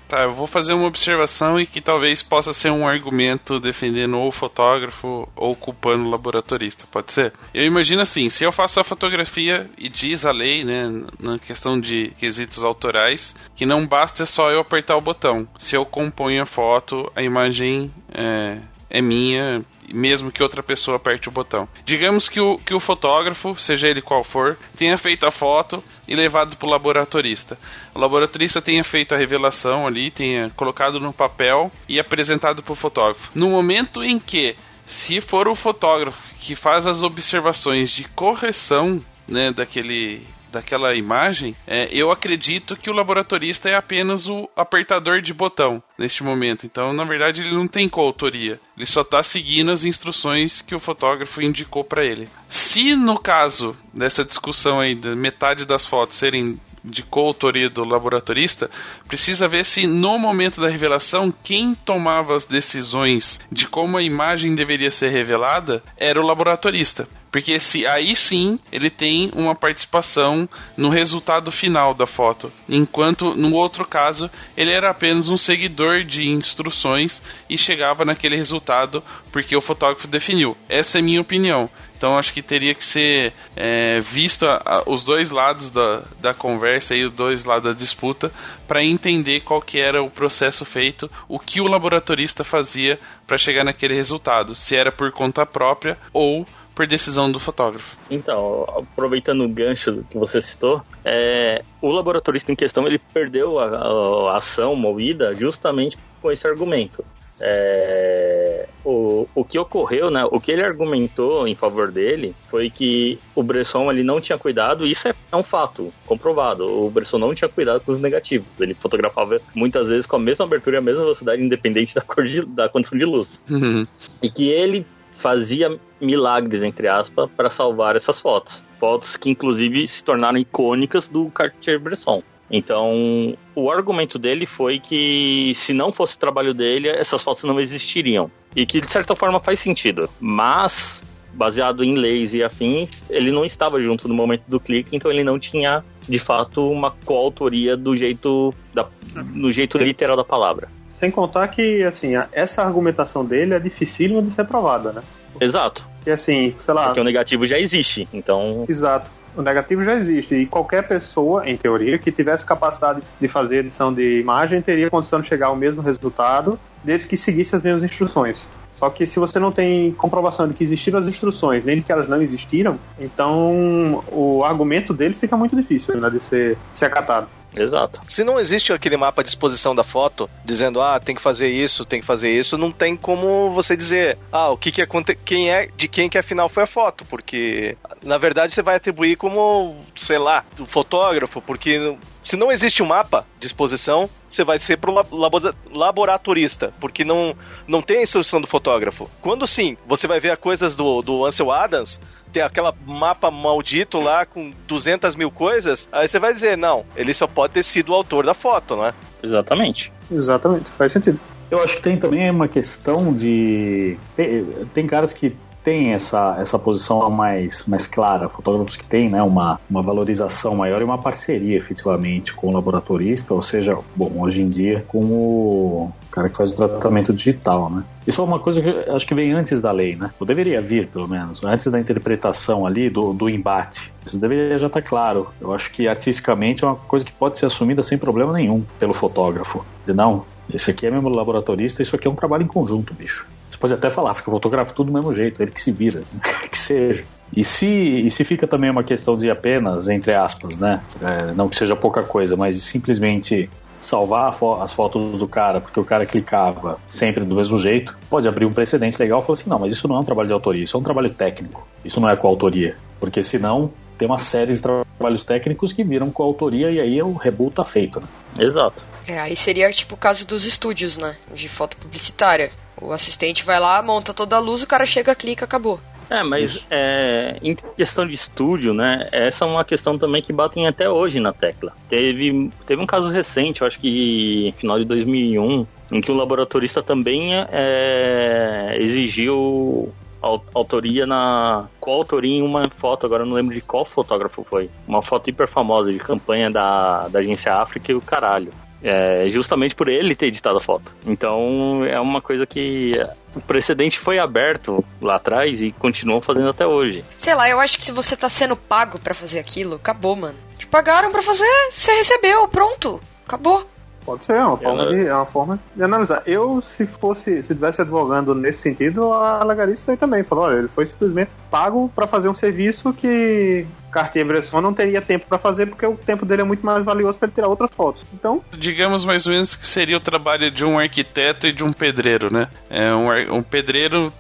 [0.10, 4.30] Tá, eu vou fazer uma observação e que talvez possa ser um argumento defendendo ou
[4.30, 7.32] o fotógrafo ou culpando o laboratorista, pode ser?
[7.54, 11.80] Eu imagino assim, se eu faço a fotografia e diz a lei, né, na questão
[11.80, 15.48] de quesitos autorais, que não basta só eu apertar o botão.
[15.60, 18.58] Se eu componho a foto, a imagem é,
[18.90, 21.68] é minha, mesmo que outra pessoa aperte o botão.
[21.86, 26.16] Digamos que o, que o fotógrafo, seja ele qual for, tenha feito a foto e
[26.16, 27.58] levado para o laboratorista.
[27.94, 32.76] O laboratorista tenha feito a revelação ali, tenha colocado no papel e apresentado para o
[32.76, 33.32] fotógrafo.
[33.36, 39.52] No momento em que, se for o fotógrafo que faz as observações de correção né,
[39.52, 45.82] daquele daquela imagem, é, eu acredito que o laboratorista é apenas o apertador de botão
[45.98, 46.66] neste momento.
[46.66, 48.60] Então, na verdade, ele não tem coautoria.
[48.76, 52.30] Ele só está seguindo as instruções que o fotógrafo indicou para ele.
[52.48, 58.70] Se no caso dessa discussão aí, da metade das fotos serem de coautoria do laboratorista,
[59.08, 64.56] precisa ver se no momento da revelação quem tomava as decisões de como a imagem
[64.56, 67.08] deveria ser revelada era o laboratorista.
[67.32, 72.52] Porque se aí sim ele tem uma participação no resultado final da foto.
[72.68, 79.04] Enquanto no outro caso ele era apenas um seguidor de instruções e chegava naquele resultado
[79.32, 80.58] porque o fotógrafo definiu.
[80.68, 81.70] Essa é minha opinião.
[82.00, 86.34] Então acho que teria que ser é, visto a, a, os dois lados da, da
[86.34, 88.32] conversa e os dois lados da disputa
[88.66, 93.66] para entender qual que era o processo feito, o que o laboratorista fazia para chegar
[93.66, 96.48] naquele resultado, se era por conta própria ou
[96.80, 97.98] por decisão do fotógrafo.
[98.10, 103.66] Então, aproveitando o gancho que você citou, é, o laboratorista em questão ele perdeu a,
[103.66, 107.04] a, ação movida justamente com esse argumento.
[107.38, 110.24] É, o, o que ocorreu, né?
[110.32, 114.88] O que ele argumentou em favor dele foi que o Bresson ele não tinha cuidado,
[114.88, 116.66] e isso é, é um fato comprovado.
[116.66, 118.48] O Bresson não tinha cuidado com os negativos.
[118.58, 122.24] Ele fotografava muitas vezes com a mesma abertura e a mesma velocidade, independente da cor
[122.24, 123.44] de, da condição de luz.
[123.50, 123.86] Uhum.
[124.24, 124.86] E que ele
[125.20, 128.64] fazia milagres, entre aspas, para salvar essas fotos.
[128.80, 132.24] Fotos que, inclusive, se tornaram icônicas do Cartier-Bresson.
[132.50, 137.60] Então, o argumento dele foi que se não fosse o trabalho dele, essas fotos não
[137.60, 138.32] existiriam.
[138.56, 140.10] E que, de certa forma, faz sentido.
[140.22, 141.04] Mas,
[141.34, 145.24] baseado em leis e afins, ele não estava junto no momento do clique, então ele
[145.24, 150.79] não tinha, de fato, uma coautoria do jeito, da, no jeito literal da palavra.
[151.00, 155.02] Sem contar que, assim, essa argumentação dele é dificílima de ser provada, né?
[155.40, 155.86] Exato.
[155.98, 158.08] Porque, assim, sei lá, Porque o negativo já existe.
[158.14, 159.10] Então, Exato.
[159.36, 163.94] O negativo já existe e qualquer pessoa, em teoria, que tivesse capacidade de fazer edição
[163.94, 168.50] de imagem teria condição de chegar ao mesmo resultado desde que seguisse as mesmas instruções.
[168.72, 171.92] Só que se você não tem comprovação de que existiram as instruções, nem de que
[171.92, 176.86] elas não existiram, então o argumento dele fica muito difícil né, de ser, de ser
[176.86, 177.28] acatado.
[177.56, 178.02] Exato.
[178.08, 181.86] Se não existe aquele mapa de exposição da foto, dizendo, ah, tem que fazer isso,
[181.86, 185.16] tem que fazer isso, não tem como você dizer, ah, o que que aconte...
[185.16, 189.16] quem é, de quem que afinal foi a foto, porque na verdade você vai atribuir
[189.16, 194.60] como, sei lá, do fotógrafo, porque se não existe um mapa de exposição, você vai
[194.60, 197.36] ser pro labo- laboratorista, porque não,
[197.68, 199.10] não tem a instrução do fotógrafo.
[199.22, 202.00] Quando sim, você vai ver as coisas do, do Ansel Adams,
[202.32, 207.14] tem aquela mapa maldito lá com 200 mil coisas, aí você vai dizer, não, ele
[207.14, 208.94] só pode ter sido o autor da foto, não é?
[209.24, 209.92] Exatamente.
[210.12, 211.20] Exatamente, faz sentido.
[211.52, 213.98] Eu acho que tem também uma questão de.
[214.16, 215.36] Tem, tem caras que
[215.70, 220.82] têm essa, essa posição mais, mais clara, fotógrafos que têm né, uma, uma valorização maior
[220.82, 225.94] e uma parceria efetivamente com o laboratorista, ou seja, bom, hoje em dia com o
[226.12, 227.84] cara que faz o tratamento digital, né?
[228.08, 230.10] Isso é uma coisa que acho que vem antes da lei, né?
[230.20, 233.94] Ou deveria vir, pelo menos, antes da interpretação ali do, do embate.
[234.08, 235.28] Isso deveria já estar claro.
[235.40, 238.96] Eu acho que artisticamente é uma coisa que pode ser assumida sem problema nenhum pelo
[238.96, 239.64] fotógrafo.
[239.86, 243.28] Não, esse aqui é mesmo laboratorista, isso aqui é um trabalho em conjunto, bicho.
[243.50, 246.02] Você pode até falar, porque eu fotografo tudo do mesmo jeito, ele que se vira,
[246.52, 247.04] que seja.
[247.36, 250.82] E se, e se fica também uma questão de apenas, entre aspas, né?
[251.02, 253.50] É, não que seja pouca coisa, mas de simplesmente
[253.82, 258.28] salvar fo- as fotos do cara, porque o cara clicava sempre do mesmo jeito, pode
[258.28, 260.34] abrir um precedente legal e falar assim: não, mas isso não é um trabalho de
[260.34, 262.76] autoria, isso é um trabalho técnico, isso não é coautoria.
[263.00, 267.58] Porque senão tem uma série de trabalhos técnicos que viram coautoria e aí o rebuto
[267.58, 268.08] tá feito, né?
[268.40, 268.82] Exato.
[269.08, 271.16] É, aí seria tipo o caso dos estúdios, né?
[271.34, 272.52] De foto publicitária.
[272.82, 275.80] O assistente vai lá, monta toda a luz, o cara chega, clica, acabou.
[276.10, 279.08] É, mas é, em questão de estúdio, né?
[279.12, 281.72] Essa é uma questão também que batem até hoje na tecla.
[281.88, 286.82] Teve, teve um caso recente, eu acho que final de 2001, em que um laboratorista
[286.82, 293.62] também é, exigiu au- autoria na coautoria em uma foto, agora eu não lembro de
[293.62, 294.70] qual fotógrafo foi.
[294.88, 298.52] Uma foto hiper famosa de campanha da, da agência África e o caralho.
[298.82, 300.96] É, justamente por ele ter editado a foto.
[301.06, 302.94] Então é uma coisa que
[303.36, 307.04] o precedente foi aberto lá atrás e continuam fazendo até hoje.
[307.18, 310.38] Sei lá, eu acho que se você tá sendo pago pra fazer aquilo, acabou, mano.
[310.58, 313.02] Te pagaram pra fazer, você recebeu, pronto.
[313.26, 313.68] Acabou.
[314.10, 316.24] Pode ser, é uma forma, Ela- de, é uma forma de analisar.
[316.26, 320.24] Eu, se fosse, se tivesse advogando nesse sentido, alegaria isso aí também.
[320.24, 325.28] Falou, olha, ele foi simplesmente pago para fazer um serviço que Cartier-Bresson não teria tempo
[325.30, 328.04] para fazer, porque o tempo dele é muito mais valioso para ele tirar outras fotos.
[328.14, 331.72] Então, Digamos mais ou menos que seria o trabalho de um arquiteto e de um
[331.72, 332.48] pedreiro, né?
[332.70, 334.12] É um, um pedreiro.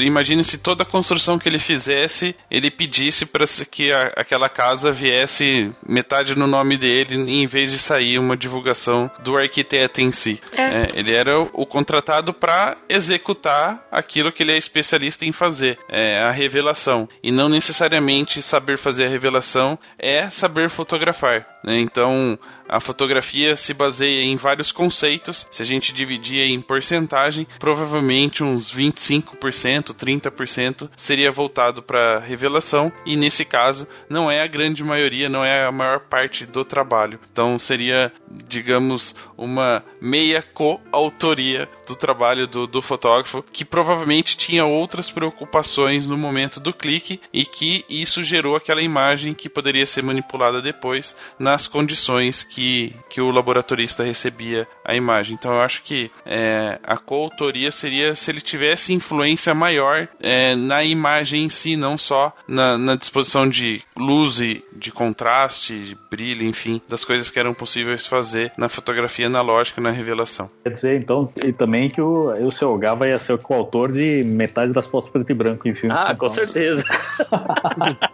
[0.00, 4.92] Imagine se toda a construção que ele fizesse, ele pedisse para que a- aquela casa
[4.92, 10.40] viesse metade no nome dele, em vez de sair uma divulgação do arquiteto em si.
[10.52, 10.62] É.
[10.62, 15.78] É, ele era o, o contratado para executar aquilo que ele é especialista em fazer,
[15.88, 17.08] é, a revelação.
[17.22, 21.46] E não necessariamente saber fazer a revelação é saber fotografar.
[21.64, 21.78] né?
[21.80, 25.46] Então, a fotografia se baseia em vários conceitos.
[25.50, 29.32] Se a gente dividir em porcentagem, provavelmente uns 25%,
[29.68, 32.92] 30% seria voltado para revelação.
[33.04, 37.18] E nesse caso, não é a grande maioria, não é a maior parte do trabalho.
[37.32, 38.12] Então, seria,
[38.48, 46.16] digamos, uma meia coautoria do trabalho do, do fotógrafo, que provavelmente tinha outras preocupações no
[46.16, 51.66] momento do clique e que isso gerou aquela imagem que poderia ser manipulada depois nas
[51.66, 55.34] condições que, que o laboratorista recebia a imagem.
[55.34, 60.84] Então eu acho que é, a coautoria seria se ele tivesse influência maior é, na
[60.84, 66.46] imagem em si, não só na, na disposição de luz e de contraste, de brilho,
[66.46, 70.50] enfim, das coisas que eram possíveis fazer na fotografia analógica, na revelação.
[70.62, 74.22] Quer dizer, então, e também que o, o seu Gava ia ser o coautor de
[74.24, 75.94] metade das fotos preto e branco em filme.
[75.98, 76.84] Ah, com certeza.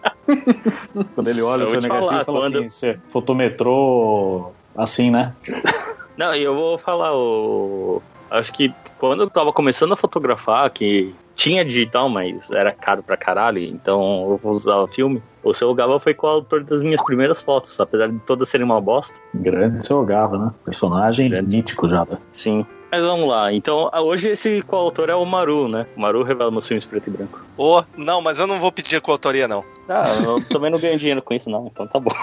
[1.14, 5.10] quando ele olha Eu o seu negativo falar, e fala quando- assim, você fotometrou assim,
[5.10, 5.34] né?
[6.16, 8.02] Não, e eu vou falar, o...
[8.30, 13.16] acho que quando eu tava começando a fotografar, que tinha digital, mas era caro pra
[13.16, 15.22] caralho, então eu vou usar o filme.
[15.44, 19.20] O seu Gava foi coautor das minhas primeiras fotos, apesar de todas serem uma bosta.
[19.32, 20.50] Grande seu Gava, né?
[20.64, 22.04] Personagem mítico já.
[22.04, 22.18] né?
[22.32, 22.66] Sim.
[22.90, 25.86] Mas vamos lá, então hoje esse coautor é o Maru, né?
[25.96, 27.40] O Maru revela meus filmes preto e branco.
[27.56, 29.62] Ô, não, mas eu não vou pedir coautoria, não.
[29.88, 32.10] Ah, eu também não ganho dinheiro com isso, não, então tá bom.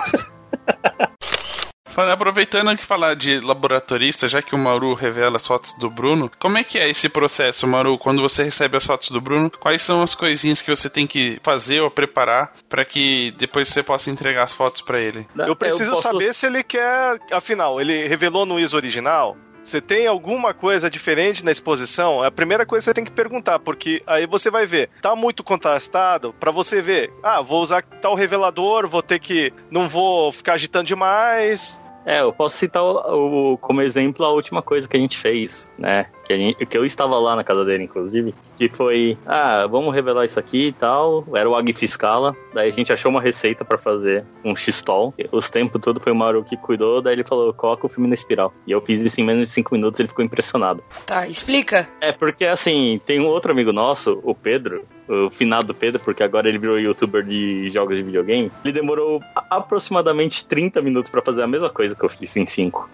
[1.87, 6.29] Fala- Aproveitando que falar de laboratorista, já que o Mauru revela as fotos do Bruno,
[6.39, 7.97] como é que é esse processo, Mauru?
[7.97, 11.39] Quando você recebe as fotos do Bruno, quais são as coisinhas que você tem que
[11.41, 15.25] fazer ou preparar para que depois você possa entregar as fotos para ele?
[15.37, 17.17] Eu preciso posso- saber se ele quer.
[17.31, 19.37] Afinal, ele revelou no ISO original.
[19.65, 22.23] Você tem alguma coisa diferente na exposição?
[22.23, 24.89] É a primeira coisa que você tem que perguntar, porque aí você vai ver.
[25.01, 27.11] Tá muito contrastado para você ver.
[27.23, 29.51] Ah, vou usar tal revelador, vou ter que.
[29.71, 31.81] Não vou ficar agitando demais.
[32.05, 35.71] É, eu posso citar o, o- como exemplo a última coisa que a gente fez,
[35.79, 36.05] né?
[36.25, 39.93] Que, a gente- que eu estava lá na casa dele, inclusive, que foi, ah, vamos
[39.93, 41.23] revelar isso aqui e tal.
[41.35, 42.35] Era o Agfi Scala.
[42.53, 45.13] Daí a gente achou uma receita pra fazer um X-Tol.
[45.31, 47.01] Os tempos tudo foi o Maru que cuidou.
[47.01, 48.51] Daí ele falou, coloca o filme na espiral.
[48.65, 50.83] E eu fiz isso em menos de 5 minutos ele ficou impressionado.
[51.05, 51.87] Tá, explica.
[52.01, 56.49] É, porque assim, tem um outro amigo nosso, o Pedro, o finado Pedro, porque agora
[56.49, 58.51] ele virou youtuber de jogos de videogame.
[58.63, 62.89] Ele demorou aproximadamente 30 minutos pra fazer a mesma coisa que eu fiz em 5.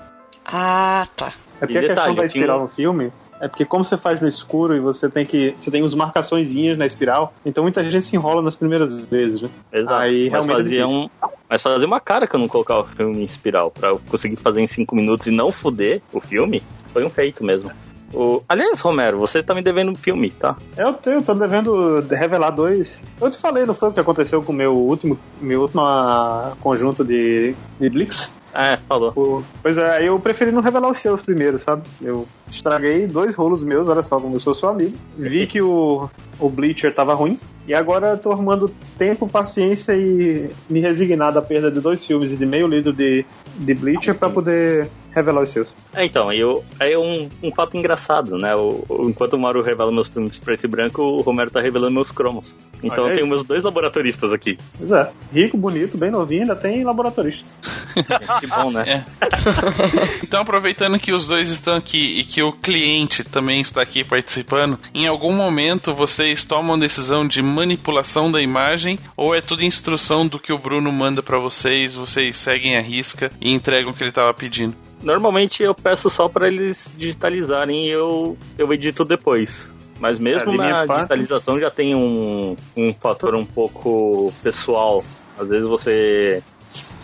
[0.46, 1.32] Ah, tá.
[1.62, 3.96] É porque E a questão da tinha espiral um- no filme é porque como você
[3.96, 5.56] faz no escuro e você tem que.
[5.60, 9.50] Você tem uns marcaçõezinhas na espiral, então muita gente se enrola nas primeiras vezes, né?
[9.72, 9.94] Exato.
[9.94, 11.10] Aí, mas, realmente é fazia um,
[11.48, 13.70] mas fazia uma cara que eu não colocava o filme em espiral.
[13.70, 17.44] Pra eu conseguir fazer em 5 minutos e não fuder o filme, foi um feito
[17.44, 17.72] mesmo.
[18.14, 18.44] O...
[18.50, 20.58] Aliás, Romero, você tá me devendo um filme, tá?
[20.76, 23.02] Eu, tenho, tô devendo revelar dois.
[23.22, 26.52] Eu te falei, não foi o que aconteceu com o meu último, meu último ah,
[26.60, 28.34] conjunto de, de Blix?
[28.54, 29.14] É, falou.
[29.16, 31.84] O- Pois é, eu preferi não revelar os seus primeiro, sabe?
[32.02, 34.94] Eu estraguei dois rolos meus, olha só como eu sou seu amigo.
[35.18, 36.10] Vi que o,
[36.40, 37.40] o Bleacher tava ruim.
[37.68, 42.32] E agora eu tô arrumando tempo, paciência e me resignar da perda de dois filmes
[42.34, 43.24] e de meio livro de,
[43.56, 45.74] de Bleacher pra poder revelar os seus.
[45.94, 48.56] É, então, eu, é um, um fato engraçado, né?
[48.56, 51.94] O, o- enquanto o Maru revela meus filmes preto e branco, o Romero tá revelando
[51.94, 52.56] meus cromos.
[52.84, 54.58] Então eu tenho meus dois laboratoristas aqui.
[54.78, 57.56] Pois é, rico, bonito, bem novinho, ainda tem laboratoristas.
[58.40, 59.06] Que bom, né?
[60.24, 64.78] Então, aproveitando que os dois estão aqui e que o cliente também está aqui participando,
[64.94, 70.40] em algum momento vocês tomam decisão de manipulação da imagem ou é tudo instrução do
[70.40, 74.12] que o Bruno manda pra vocês, vocês seguem a risca e entregam o que ele
[74.12, 74.76] tava pedindo?
[75.04, 79.70] Normalmente eu peço só pra eles digitalizarem e eu, eu edito depois.
[80.00, 84.98] Mas mesmo É, na parte- digitalização já tem um, um fator um pouco pessoal.
[84.98, 86.42] Às vezes você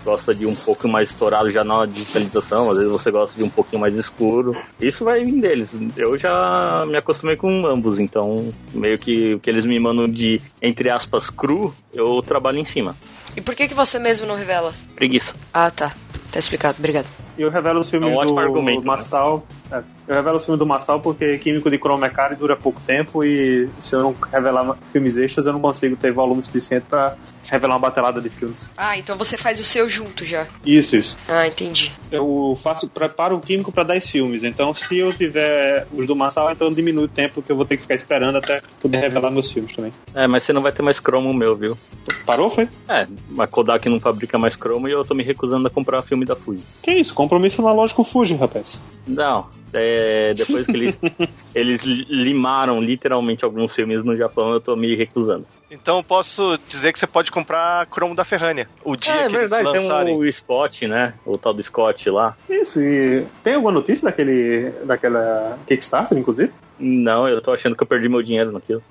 [0.04, 3.50] gosta de um pouco mais estourado já na digitalização, às vezes você gosta de um
[3.50, 4.56] pouquinho mais escuro.
[4.82, 5.78] Isso vai vir deles.
[5.96, 10.42] Eu já me acostumei com ambos, então meio que o que eles me mandam de,
[10.62, 12.96] entre aspas, cru, eu trabalho em cima.
[13.36, 14.74] E por que, que você mesmo não revela?
[14.96, 15.36] Preguiça.
[15.54, 15.94] Ah, tá.
[16.32, 17.06] Tá explicado, obrigado.
[17.38, 18.86] Eu revelo os filmes É um do argumento, né?
[18.88, 19.46] Massal.
[19.72, 22.56] é, eu revelo os filmes do Massal porque químico de cromo é caro e dura
[22.56, 23.24] pouco tempo.
[23.24, 27.16] E se eu não revelar filmes extras, eu não consigo ter volume suficiente pra
[27.50, 28.70] revelar uma batelada de filmes.
[28.78, 30.48] Ah, então você faz o seu junto já.
[30.66, 31.18] Isso, isso.
[31.28, 31.92] Ah, entendi.
[32.12, 34.44] Eu faço, preparo o químico pra 10 filmes.
[34.44, 37.76] Então, se eu tiver os do Massal, então diminui o tempo que eu vou ter
[37.76, 39.94] que ficar esperando até poder revelar meus filmes também.
[40.14, 41.78] É, mas você não vai ter mais cromo meu, viu?
[42.26, 42.68] Parou, foi?
[42.88, 43.08] É,
[43.38, 46.36] a Kodak não fabrica mais cromo e eu tô me recusando a comprar filme da
[46.36, 46.64] Fuji.
[46.82, 47.14] Que isso?
[47.14, 48.82] Compromisso analógico Fuji, rapaz.
[49.06, 51.00] Não, é, depois que eles,
[51.56, 55.46] eles li- limaram literalmente alguns filmes no Japão, eu tô me recusando.
[55.70, 58.70] Então eu posso dizer que você pode comprar cromo da Ferrania.
[58.86, 60.18] O dia é que verdade, eles lançarem.
[60.18, 61.14] tem o Scott, né?
[61.26, 62.36] O tal do Scott lá.
[62.50, 66.54] Isso, e tem alguma notícia daquele, daquela Kickstarter, inclusive?
[66.80, 68.82] Não, eu tô achando que eu perdi meu dinheiro naquilo.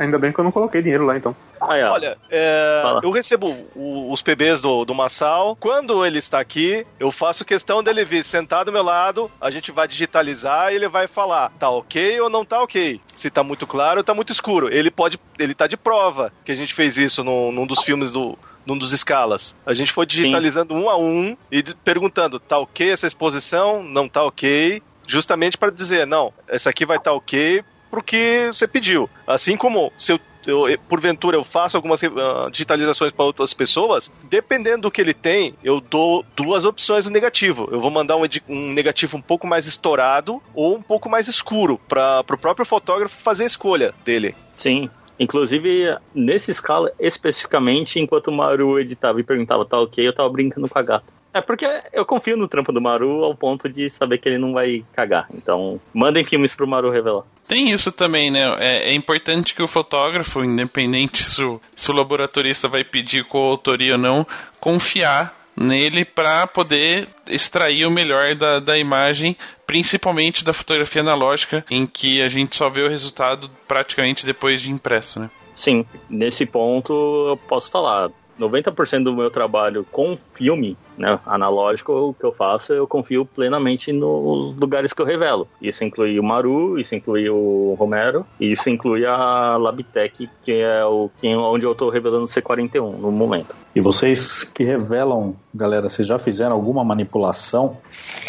[0.00, 1.36] Ainda bem que eu não coloquei dinheiro lá, então.
[1.60, 1.82] Aí.
[1.82, 5.54] Olha, é, eu recebo o- os PBs do, do Massal.
[5.54, 9.70] Quando ele está aqui, eu faço questão dele vir sentado do meu lado, a gente
[9.70, 12.98] vai digitalizar e ele vai falar, tá ok ou não tá ok.
[13.06, 14.72] Se tá muito claro ou tá muito escuro.
[14.72, 15.20] Ele pode.
[15.38, 18.38] Ele tá de prova que a gente fez isso num, num dos filmes do.
[18.64, 19.54] Num dos escalas.
[19.66, 23.82] A gente foi digitalizando um a um e perguntando: tá ok essa exposição?
[23.82, 24.82] Não tá ok?
[25.06, 29.08] justamente para dizer, não, essa aqui vai estar tá ok pro que você pediu.
[29.26, 34.82] Assim como se eu eu, porventura eu faço algumas uh, digitalizações para outras pessoas, dependendo
[34.82, 37.68] do que ele tem, eu dou duas opções no negativo.
[37.70, 41.78] Eu vou mandar um, um negativo um pouco mais estourado ou um pouco mais escuro
[41.88, 44.34] para o próprio fotógrafo fazer a escolha dele.
[44.52, 44.88] Sim,
[45.20, 50.66] Inclusive, nessa escala, especificamente, enquanto o Maru editava e perguntava, tá ok, eu tava brincando
[50.66, 51.04] com a gata.
[51.34, 54.54] É porque eu confio no trampo do Maru ao ponto de saber que ele não
[54.54, 55.28] vai cagar.
[55.34, 57.24] Então, mandem filmes pro Maru revelar.
[57.50, 58.42] Tem isso também, né?
[58.60, 63.94] É, é importante que o fotógrafo, independente se o, se o laboratorista vai pedir coautoria
[63.94, 64.24] ou não,
[64.60, 69.36] confiar nele para poder extrair o melhor da, da imagem,
[69.66, 74.70] principalmente da fotografia analógica, em que a gente só vê o resultado praticamente depois de
[74.70, 75.28] impresso, né?
[75.52, 76.92] Sim, nesse ponto
[77.30, 78.12] eu posso falar.
[78.40, 83.92] 90% do meu trabalho com filme, né, analógico, o que eu faço, eu confio plenamente
[83.92, 85.46] nos lugares que eu revelo.
[85.60, 90.84] Isso inclui o Maru, isso inclui o Romero, e isso inclui a Labitec, que é
[90.84, 93.54] o que, onde eu estou revelando o C41 no momento.
[93.74, 97.76] E vocês que revelam, galera, vocês já fizeram alguma manipulação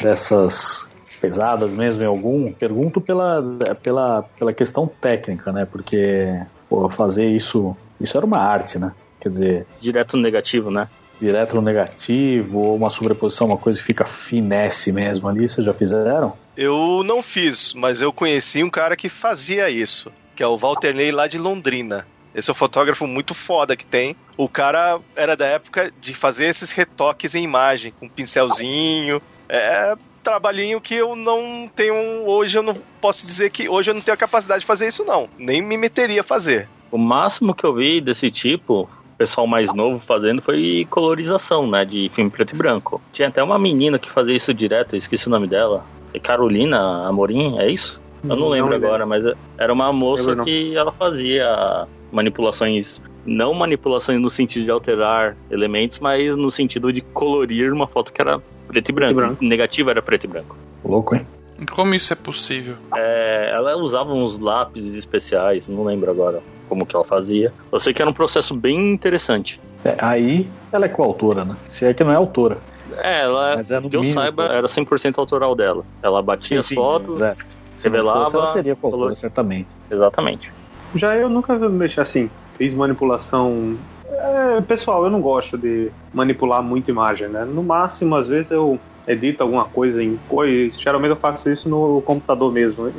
[0.02, 0.88] dessas
[1.20, 2.52] pesadas mesmo em algum?
[2.52, 3.42] Pergunto pela,
[3.82, 5.66] pela, pela questão técnica, né?
[5.66, 8.92] Porque pô, fazer isso, isso era uma arte, né?
[9.22, 9.68] Quer dizer.
[9.80, 10.90] Direto no negativo, né?
[11.20, 15.74] Direto no negativo, ou uma sobreposição, uma coisa que fica finesse mesmo ali, vocês já
[15.74, 16.36] fizeram?
[16.58, 20.96] Eu não fiz, mas eu conheci um cara que fazia isso, que é o Walter
[20.96, 22.08] Ney lá de Londrina.
[22.34, 24.16] Esse é um fotógrafo muito foda que tem.
[24.38, 29.22] O cara era da época de fazer esses retoques em imagem, com um pincelzinho.
[29.48, 31.94] É trabalhinho que eu não tenho.
[32.26, 35.04] Hoje eu não posso dizer que hoje eu não tenho a capacidade de fazer isso,
[35.04, 35.30] não.
[35.38, 36.70] Nem me meteria a fazer.
[36.90, 38.90] O máximo que eu vi desse tipo
[39.22, 41.86] pessoal mais novo fazendo foi colorização, né?
[41.86, 43.00] De filme preto e branco.
[43.14, 45.86] Tinha até uma menina que fazia isso direto, esqueci o nome dela.
[46.12, 48.02] É Carolina Amorim, é isso?
[48.24, 49.24] Eu não lembro não agora, mas
[49.58, 56.36] era uma moça que ela fazia manipulações, não manipulações no sentido de alterar elementos, mas
[56.36, 59.14] no sentido de colorir uma foto que era preto e branco.
[59.14, 59.46] Branco.
[59.46, 60.58] Negativa era preto e branco.
[60.84, 61.28] Louco, hein?
[61.72, 62.76] Como isso é possível?
[62.96, 66.42] É, ela usava uns lápis especiais, não lembro agora
[66.72, 67.52] como que ela fazia.
[67.70, 69.60] Eu sei que era um processo bem interessante.
[69.84, 71.58] É, aí ela é coautora, né?
[71.68, 72.60] Se é que não é autora.
[72.96, 75.84] É, ela, Mas é que eu saiba, era 100% autoral dela.
[76.02, 77.36] Ela batia sim, as fotos, é.
[77.84, 78.38] revelava...
[78.38, 79.68] ela seria coautora, certamente.
[79.90, 80.54] Exatamente.
[80.96, 83.78] Já eu nunca mexi assim, fiz manipulação...
[84.10, 87.44] É, pessoal, eu não gosto de manipular muito imagem, né?
[87.44, 90.78] No máximo, às vezes eu edito alguma coisa em coisa.
[90.80, 92.90] Geralmente eu faço isso no computador mesmo.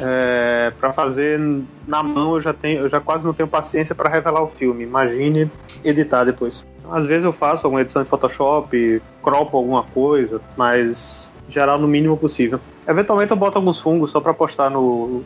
[0.00, 1.38] É, para fazer
[1.86, 4.84] na mão eu já tenho, eu já quase não tenho paciência para revelar o filme.
[4.84, 5.50] Imagine
[5.84, 6.66] editar depois.
[6.90, 12.16] Às vezes eu faço alguma edição em Photoshop, cropo alguma coisa, mas geral no mínimo
[12.16, 12.60] possível.
[12.88, 15.22] Eventualmente eu boto alguns fungos só para postar no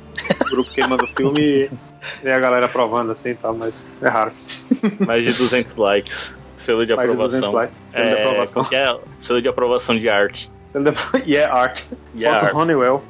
[0.51, 1.71] grupo que manda o filme
[2.23, 4.33] e a galera aprovando assim e tal, mas é raro.
[5.07, 6.35] Mais de 200 likes.
[6.57, 7.17] Selo de aprovação.
[7.17, 7.83] Mais de 200 likes.
[7.89, 8.67] Selo é, de aprovação.
[8.73, 10.51] É, selo de aprovação de arte.
[10.69, 11.31] Selo de...
[11.31, 11.83] Yeah, art.
[12.17, 12.57] Yeah, Foto art.
[12.57, 13.03] Honeywell.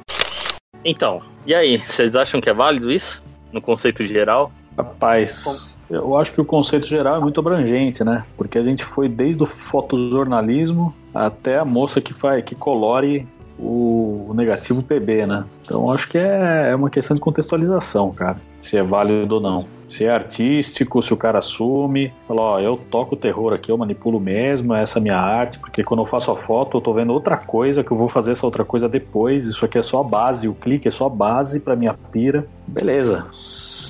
[0.83, 3.21] Então, e aí, vocês acham que é válido isso?
[3.51, 4.51] No conceito geral?
[4.77, 8.23] Rapaz, eu acho que o conceito geral é muito abrangente, né?
[8.35, 13.27] Porque a gente foi desde o fotojornalismo até a moça que faz, que colore
[13.57, 15.45] o negativo PB, né?
[15.63, 18.37] Então acho que é, é uma questão de contextualização, cara.
[18.59, 19.65] Se é válido ou não.
[19.87, 24.19] Se é artístico, se o cara assume, fala, ó, eu toco terror aqui, eu manipulo
[24.19, 27.13] mesmo, essa é a minha arte, porque quando eu faço a foto eu tô vendo
[27.13, 30.03] outra coisa, que eu vou fazer essa outra coisa depois, isso aqui é só a
[30.03, 32.47] base, o clique é só a base pra minha pira.
[32.67, 33.27] Beleza,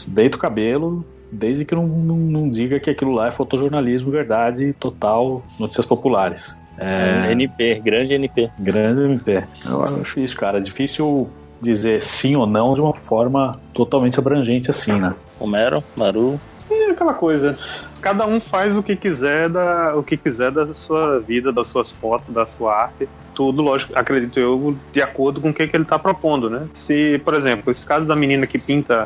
[0.10, 4.74] deita o cabelo, desde que não, não, não diga que aquilo lá é fotojornalismo verdade,
[4.74, 6.56] total, notícias populares.
[6.78, 7.32] É...
[7.32, 8.52] NP, grande NP.
[8.60, 9.44] Grande NP.
[9.66, 10.60] Eu acho isso, cara.
[10.62, 11.30] Difícil
[11.62, 15.14] dizer sim ou não de uma forma totalmente abrangente assim, né?
[15.40, 16.40] Homero, Maru.
[16.70, 17.58] É aquela coisa.
[18.02, 21.92] Cada um faz o que quiser da, o que quiser da sua vida, das suas
[21.92, 23.08] fotos, da sua arte.
[23.34, 26.68] Tudo, lógico, acredito eu, de acordo com o que, que ele está propondo, né?
[26.78, 29.06] Se, por exemplo, esse caso da menina que pinta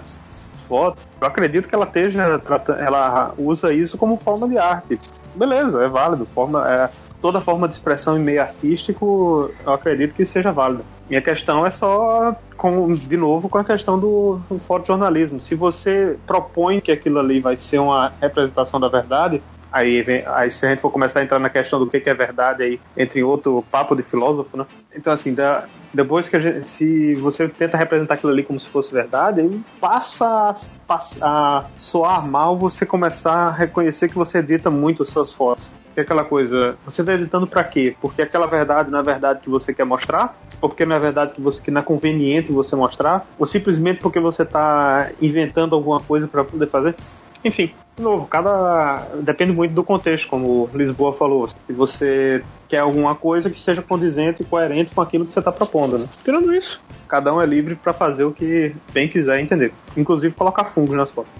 [0.67, 2.41] fotos, eu acredito que ela esteja
[2.77, 4.99] ela usa isso como forma de arte.
[5.35, 6.27] Beleza, é válido.
[6.33, 6.89] Forma, é,
[7.21, 10.83] toda forma de expressão em meio artístico, eu acredito que seja válida.
[11.09, 15.41] Minha questão é só, com, de novo, com a questão do, fotojornalismo.
[15.41, 19.41] Se você propõe que aquilo ali vai ser uma representação da verdade,
[19.71, 22.09] Aí, vem, aí se a gente for começar a entrar na questão do que, que
[22.09, 24.65] é verdade aí, entre outro papo de filósofo, né?
[24.95, 28.91] Então, assim, da, depois que gente, se você tenta representar aquilo ali como se fosse
[28.91, 30.55] verdade, aí passa
[30.87, 35.69] passa a soar mal você começar a reconhecer que você edita muito as suas fotos.
[35.99, 37.95] Porque é aquela coisa, você tá editando para quê?
[38.01, 40.37] Porque aquela verdade não é verdade que você quer mostrar?
[40.61, 43.25] Ou porque não é verdade que você que não é conveniente você mostrar?
[43.37, 46.95] Ou simplesmente porque você tá inventando alguma coisa para poder fazer?
[47.43, 51.47] Enfim, de novo, cada depende muito do contexto, como Lisboa falou.
[51.47, 55.51] Se você quer alguma coisa que seja condizente e coerente com aquilo que você está
[55.51, 56.05] propondo, né?
[56.23, 60.65] Tirando isso, cada um é livre para fazer o que bem quiser entender, inclusive colocar
[60.65, 61.31] fungos nas fotos.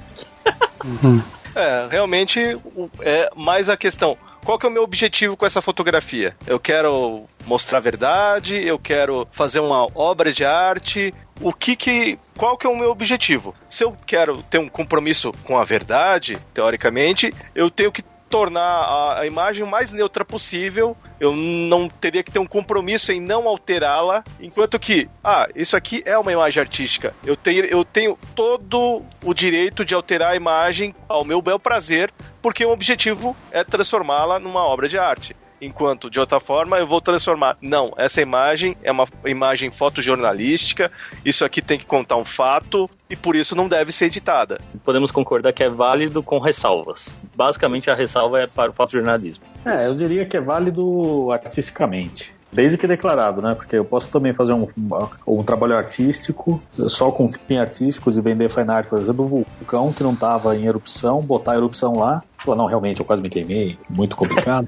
[1.56, 2.60] É, realmente
[3.02, 4.18] é mais a questão.
[4.44, 6.36] Qual que é o meu objetivo com essa fotografia?
[6.48, 11.14] Eu quero mostrar a verdade, eu quero fazer uma obra de arte.
[11.42, 13.56] O que que qual que é o meu objetivo?
[13.70, 19.22] Se eu quero ter um compromisso com a verdade, teoricamente, eu tenho que tornar a,
[19.22, 20.96] a, imagem mais neutra possível.
[21.20, 24.24] Eu não teria que ter um compromisso em não alterá-la.
[24.40, 27.14] Enquanto que, ah, isso aqui é uma imagem artística.
[27.26, 32.12] Eu tenho, eu tenho todo o direito de alterar a imagem ao meu bel prazer,
[32.42, 37.02] porque o objetivo é transformá-la numa obra de arte enquanto de outra forma eu vou
[37.02, 37.58] transformar.
[37.62, 40.92] Não, essa imagem é uma imagem fotojornalística,
[41.24, 44.60] isso aqui tem que contar um fato e por isso não deve ser editada.
[44.84, 47.10] Podemos concordar que é válido com ressalvas.
[47.36, 49.44] Basicamente a ressalva é para o fotojornalismo.
[49.66, 52.39] É, eu diria que é válido artisticamente.
[52.52, 53.54] Desde que declarado, né?
[53.54, 54.66] Porque eu posso também fazer um,
[55.28, 59.94] um trabalho artístico, só com fins artísticos e vender fine art, por exemplo, do vulcão
[59.94, 62.24] que não estava em erupção, botar a erupção lá.
[62.44, 64.68] Pô, não, realmente, eu quase me queimei, muito complicado.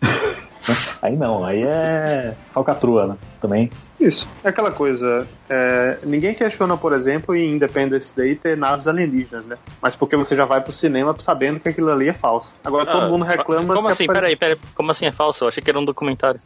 [1.02, 3.16] Aí não, aí é falcatrua, né?
[3.40, 3.68] Também.
[3.98, 4.28] Isso.
[4.42, 5.26] É aquela coisa.
[5.48, 9.56] É, ninguém questiona, por exemplo, em Independence Day ter naves alienígenas, né?
[9.80, 12.54] Mas porque você já vai pro cinema sabendo que aquilo ali é falso.
[12.64, 13.74] Agora ah, todo mundo reclama.
[13.74, 14.06] Como assim?
[14.06, 14.56] Peraí, peraí.
[14.74, 15.44] Como assim é falso?
[15.44, 16.40] Eu achei que era um documentário.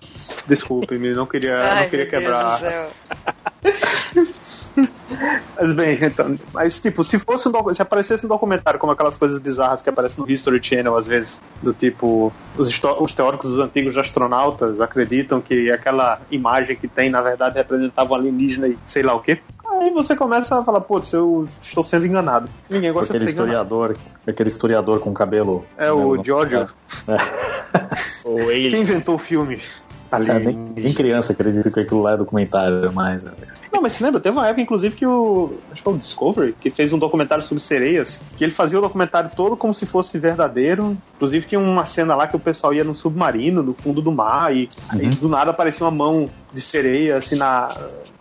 [0.46, 2.60] Desculpe, me não queria, Ai, não queria quebrar.
[5.58, 6.36] mas bem, então.
[6.52, 10.22] Mas tipo, se fosse um se aparecesse um documentário como aquelas coisas bizarras que aparecem
[10.22, 15.70] no History Channel às vezes, do tipo, os, os teóricos dos antigos astronautas acreditam que
[15.70, 19.40] aquela imagem que tem, na verdade, representava um alienígena e sei lá o quê.
[19.80, 22.48] Aí você começa a falar, putz, eu estou sendo enganado.
[22.68, 24.10] Ninguém gosta aquele de ser historiador, enganado.
[24.26, 25.66] Aquele historiador com cabelo.
[25.76, 26.66] É o Giorgio.
[27.06, 27.16] É.
[28.24, 28.36] o
[28.70, 29.60] Quem inventou o filme?
[30.16, 33.24] É, nem, nem, criança acredita que aquilo lá é documentário mais.
[33.24, 33.32] Né?
[33.72, 34.20] Não, mas você lembra?
[34.20, 35.58] Teve uma época, inclusive, que o.
[35.66, 38.82] Acho que foi o Discovery, que fez um documentário sobre sereias, que ele fazia o
[38.82, 40.96] documentário todo como se fosse verdadeiro.
[41.16, 44.54] Inclusive, tinha uma cena lá que o pessoal ia num submarino, no fundo do mar,
[44.54, 45.00] e, uhum.
[45.00, 47.74] e do nada aparecia uma mão de sereia, assim, na,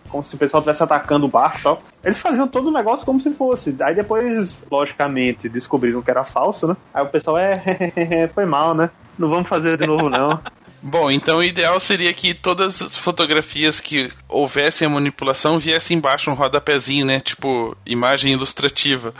[0.08, 1.80] como se o pessoal estivesse atacando o bar só.
[2.02, 3.76] Eles faziam todo o negócio como se fosse.
[3.80, 6.76] Aí depois, logicamente, descobriram que era falso, né?
[6.92, 8.90] Aí o pessoal, é, foi mal, né?
[9.18, 10.40] Não vamos fazer de novo, não.
[10.82, 16.30] Bom, então o ideal seria que todas as fotografias que houvessem a manipulação viessem embaixo
[16.30, 17.20] um rodapézinho, né?
[17.20, 19.12] Tipo, imagem ilustrativa.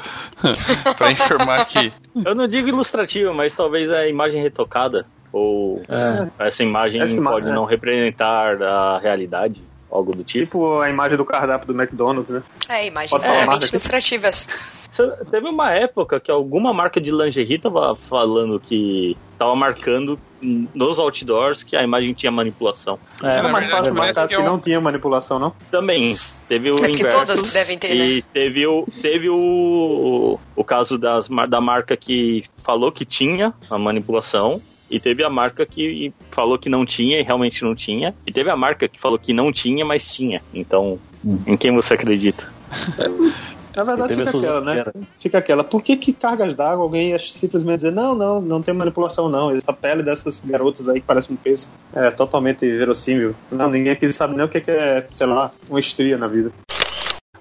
[0.97, 1.93] para informar que.
[2.25, 5.07] Eu não digo ilustrativa, mas talvez a imagem retocada.
[5.33, 6.47] Ou é.
[6.47, 10.45] essa imagem essa pode não representar a realidade algo do tipo.
[10.45, 12.43] Tipo a imagem do cardápio do McDonald's, né?
[12.69, 14.87] É, imagens realmente ilustrativas.
[15.31, 21.62] Teve uma época que alguma marca de lingerie tava falando que tava marcando nos outdoors
[21.62, 22.99] que a imagem tinha manipulação.
[23.22, 24.45] É, era mais fácil marcar que, é um...
[24.45, 25.55] não tinha manipulação, não?
[25.70, 26.16] Também.
[26.49, 27.18] Teve o é inverso.
[27.18, 28.22] todas devem ter, e né?
[28.32, 34.61] teve o teve o, o caso das, da marca que falou que tinha a manipulação
[34.89, 38.14] e teve a marca que falou que não tinha e realmente não tinha.
[38.24, 40.41] E teve a marca que falou que não tinha, mas tinha.
[40.55, 41.41] Então, hum.
[41.47, 42.49] em quem você acredita?
[43.77, 44.85] Na verdade, fica aquela, né?
[45.18, 45.62] Fica aquela.
[45.62, 49.51] Por que, que cargas d'água alguém ia simplesmente dizer, não, não, não tem manipulação, não.
[49.51, 53.35] Essa pele dessas garotas aí que parece um peixe é totalmente verossímil.
[53.53, 56.51] Não, ninguém aqui sabe nem o que é, sei lá, uma estria na vida.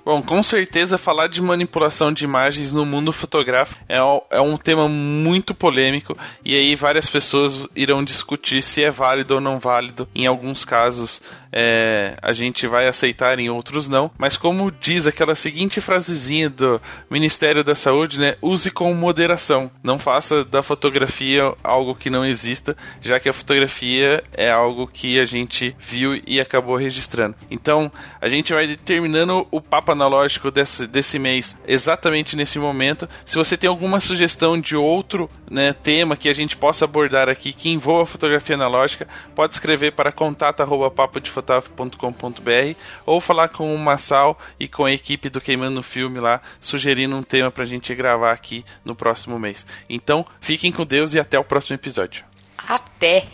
[0.06, 3.98] Bom, com certeza falar de manipulação de imagens no mundo fotográfico é,
[4.30, 9.42] é um tema muito polêmico e aí várias pessoas irão discutir se é válido ou
[9.42, 10.08] não válido.
[10.14, 14.12] Em alguns casos é, a gente vai aceitar, em outros não.
[14.18, 18.36] Mas como diz aquela seguinte frasezinha do Ministério da Saúde, né?
[18.42, 19.72] Use com moderação.
[19.82, 25.18] Não faça da fotografia algo que não exista, já que a fotografia é algo que
[25.18, 27.36] a gente viu e acabou registrando.
[27.50, 27.90] Então,
[28.20, 33.10] a gente vai terminando o papo analógico desse, desse mês exatamente nesse momento.
[33.26, 37.52] Se você tem alguma sugestão de outro né, tema que a gente possa abordar aqui
[37.54, 44.86] que envolva fotografia analógica, pode escrever para contato@papodefotografia.com.br ou falar com o Massal e com
[44.86, 48.96] a equipe do Queimando Filme lá, sugerindo um tema para a gente gravar aqui no
[48.96, 49.66] próximo mês.
[49.90, 52.24] Então, fiquem com Deus e até o próximo episódio.
[52.68, 53.26] Até!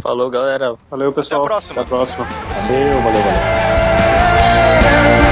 [0.00, 0.74] Falou, galera.
[0.90, 1.40] Valeu, pessoal.
[1.40, 1.80] Até a próxima.
[1.80, 2.24] Até a próxima.
[2.24, 5.27] Valeu, valeu, valeu.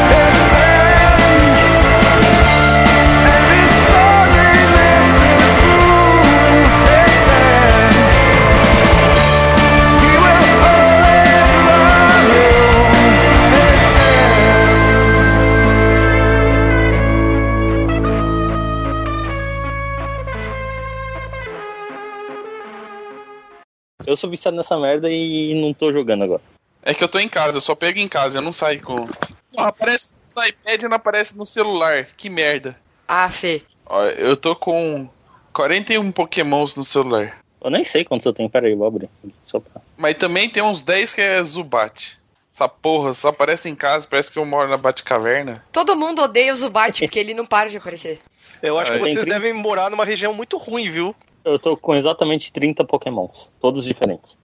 [24.16, 26.40] Eu sou viciado nessa merda e não tô jogando agora.
[26.82, 29.06] É que eu tô em casa, eu só pego em casa, eu não saio com.
[29.52, 32.08] Porra, aparece no iPad e não aparece no celular.
[32.16, 32.78] Que merda.
[33.06, 33.62] Ah, Fê.
[33.84, 35.08] Ó, eu tô com
[35.52, 37.38] 41 pokémons no celular.
[37.62, 38.48] Eu nem sei quantos eu tenho.
[38.48, 39.08] Pera aí, vou abrir.
[39.42, 39.80] Só pra...
[39.96, 42.16] Mas também tem uns 10 que é Zubat.
[42.54, 45.62] Essa porra só aparece em casa, parece que eu moro na Batcaverna.
[45.70, 48.20] Todo mundo odeia o Zubat porque ele não para de aparecer.
[48.62, 51.14] Eu acho Ah, que vocês devem morar numa região muito ruim, viu?
[51.47, 53.53] Eu tô com exatamente 30 pokémons.
[53.61, 54.36] Todos diferentes.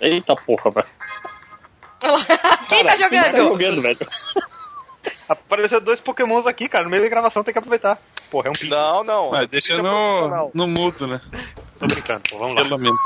[0.00, 0.88] Eita porra, velho.
[2.66, 3.42] Quem tá Cara, Quem tá jogando?
[3.42, 3.98] jogando, velho?
[5.28, 6.84] Apareceu dois pokémons aqui, cara.
[6.84, 8.00] No meio da gravação tem que aproveitar.
[8.30, 8.74] Porra, é um pinto.
[8.74, 9.30] Não, não.
[9.32, 10.50] Mas deixa no, profissional.
[10.54, 11.20] no mudo, né?
[11.78, 12.62] Tô brincando, pô, vamos lá.
[12.62, 12.98] Pelo menos.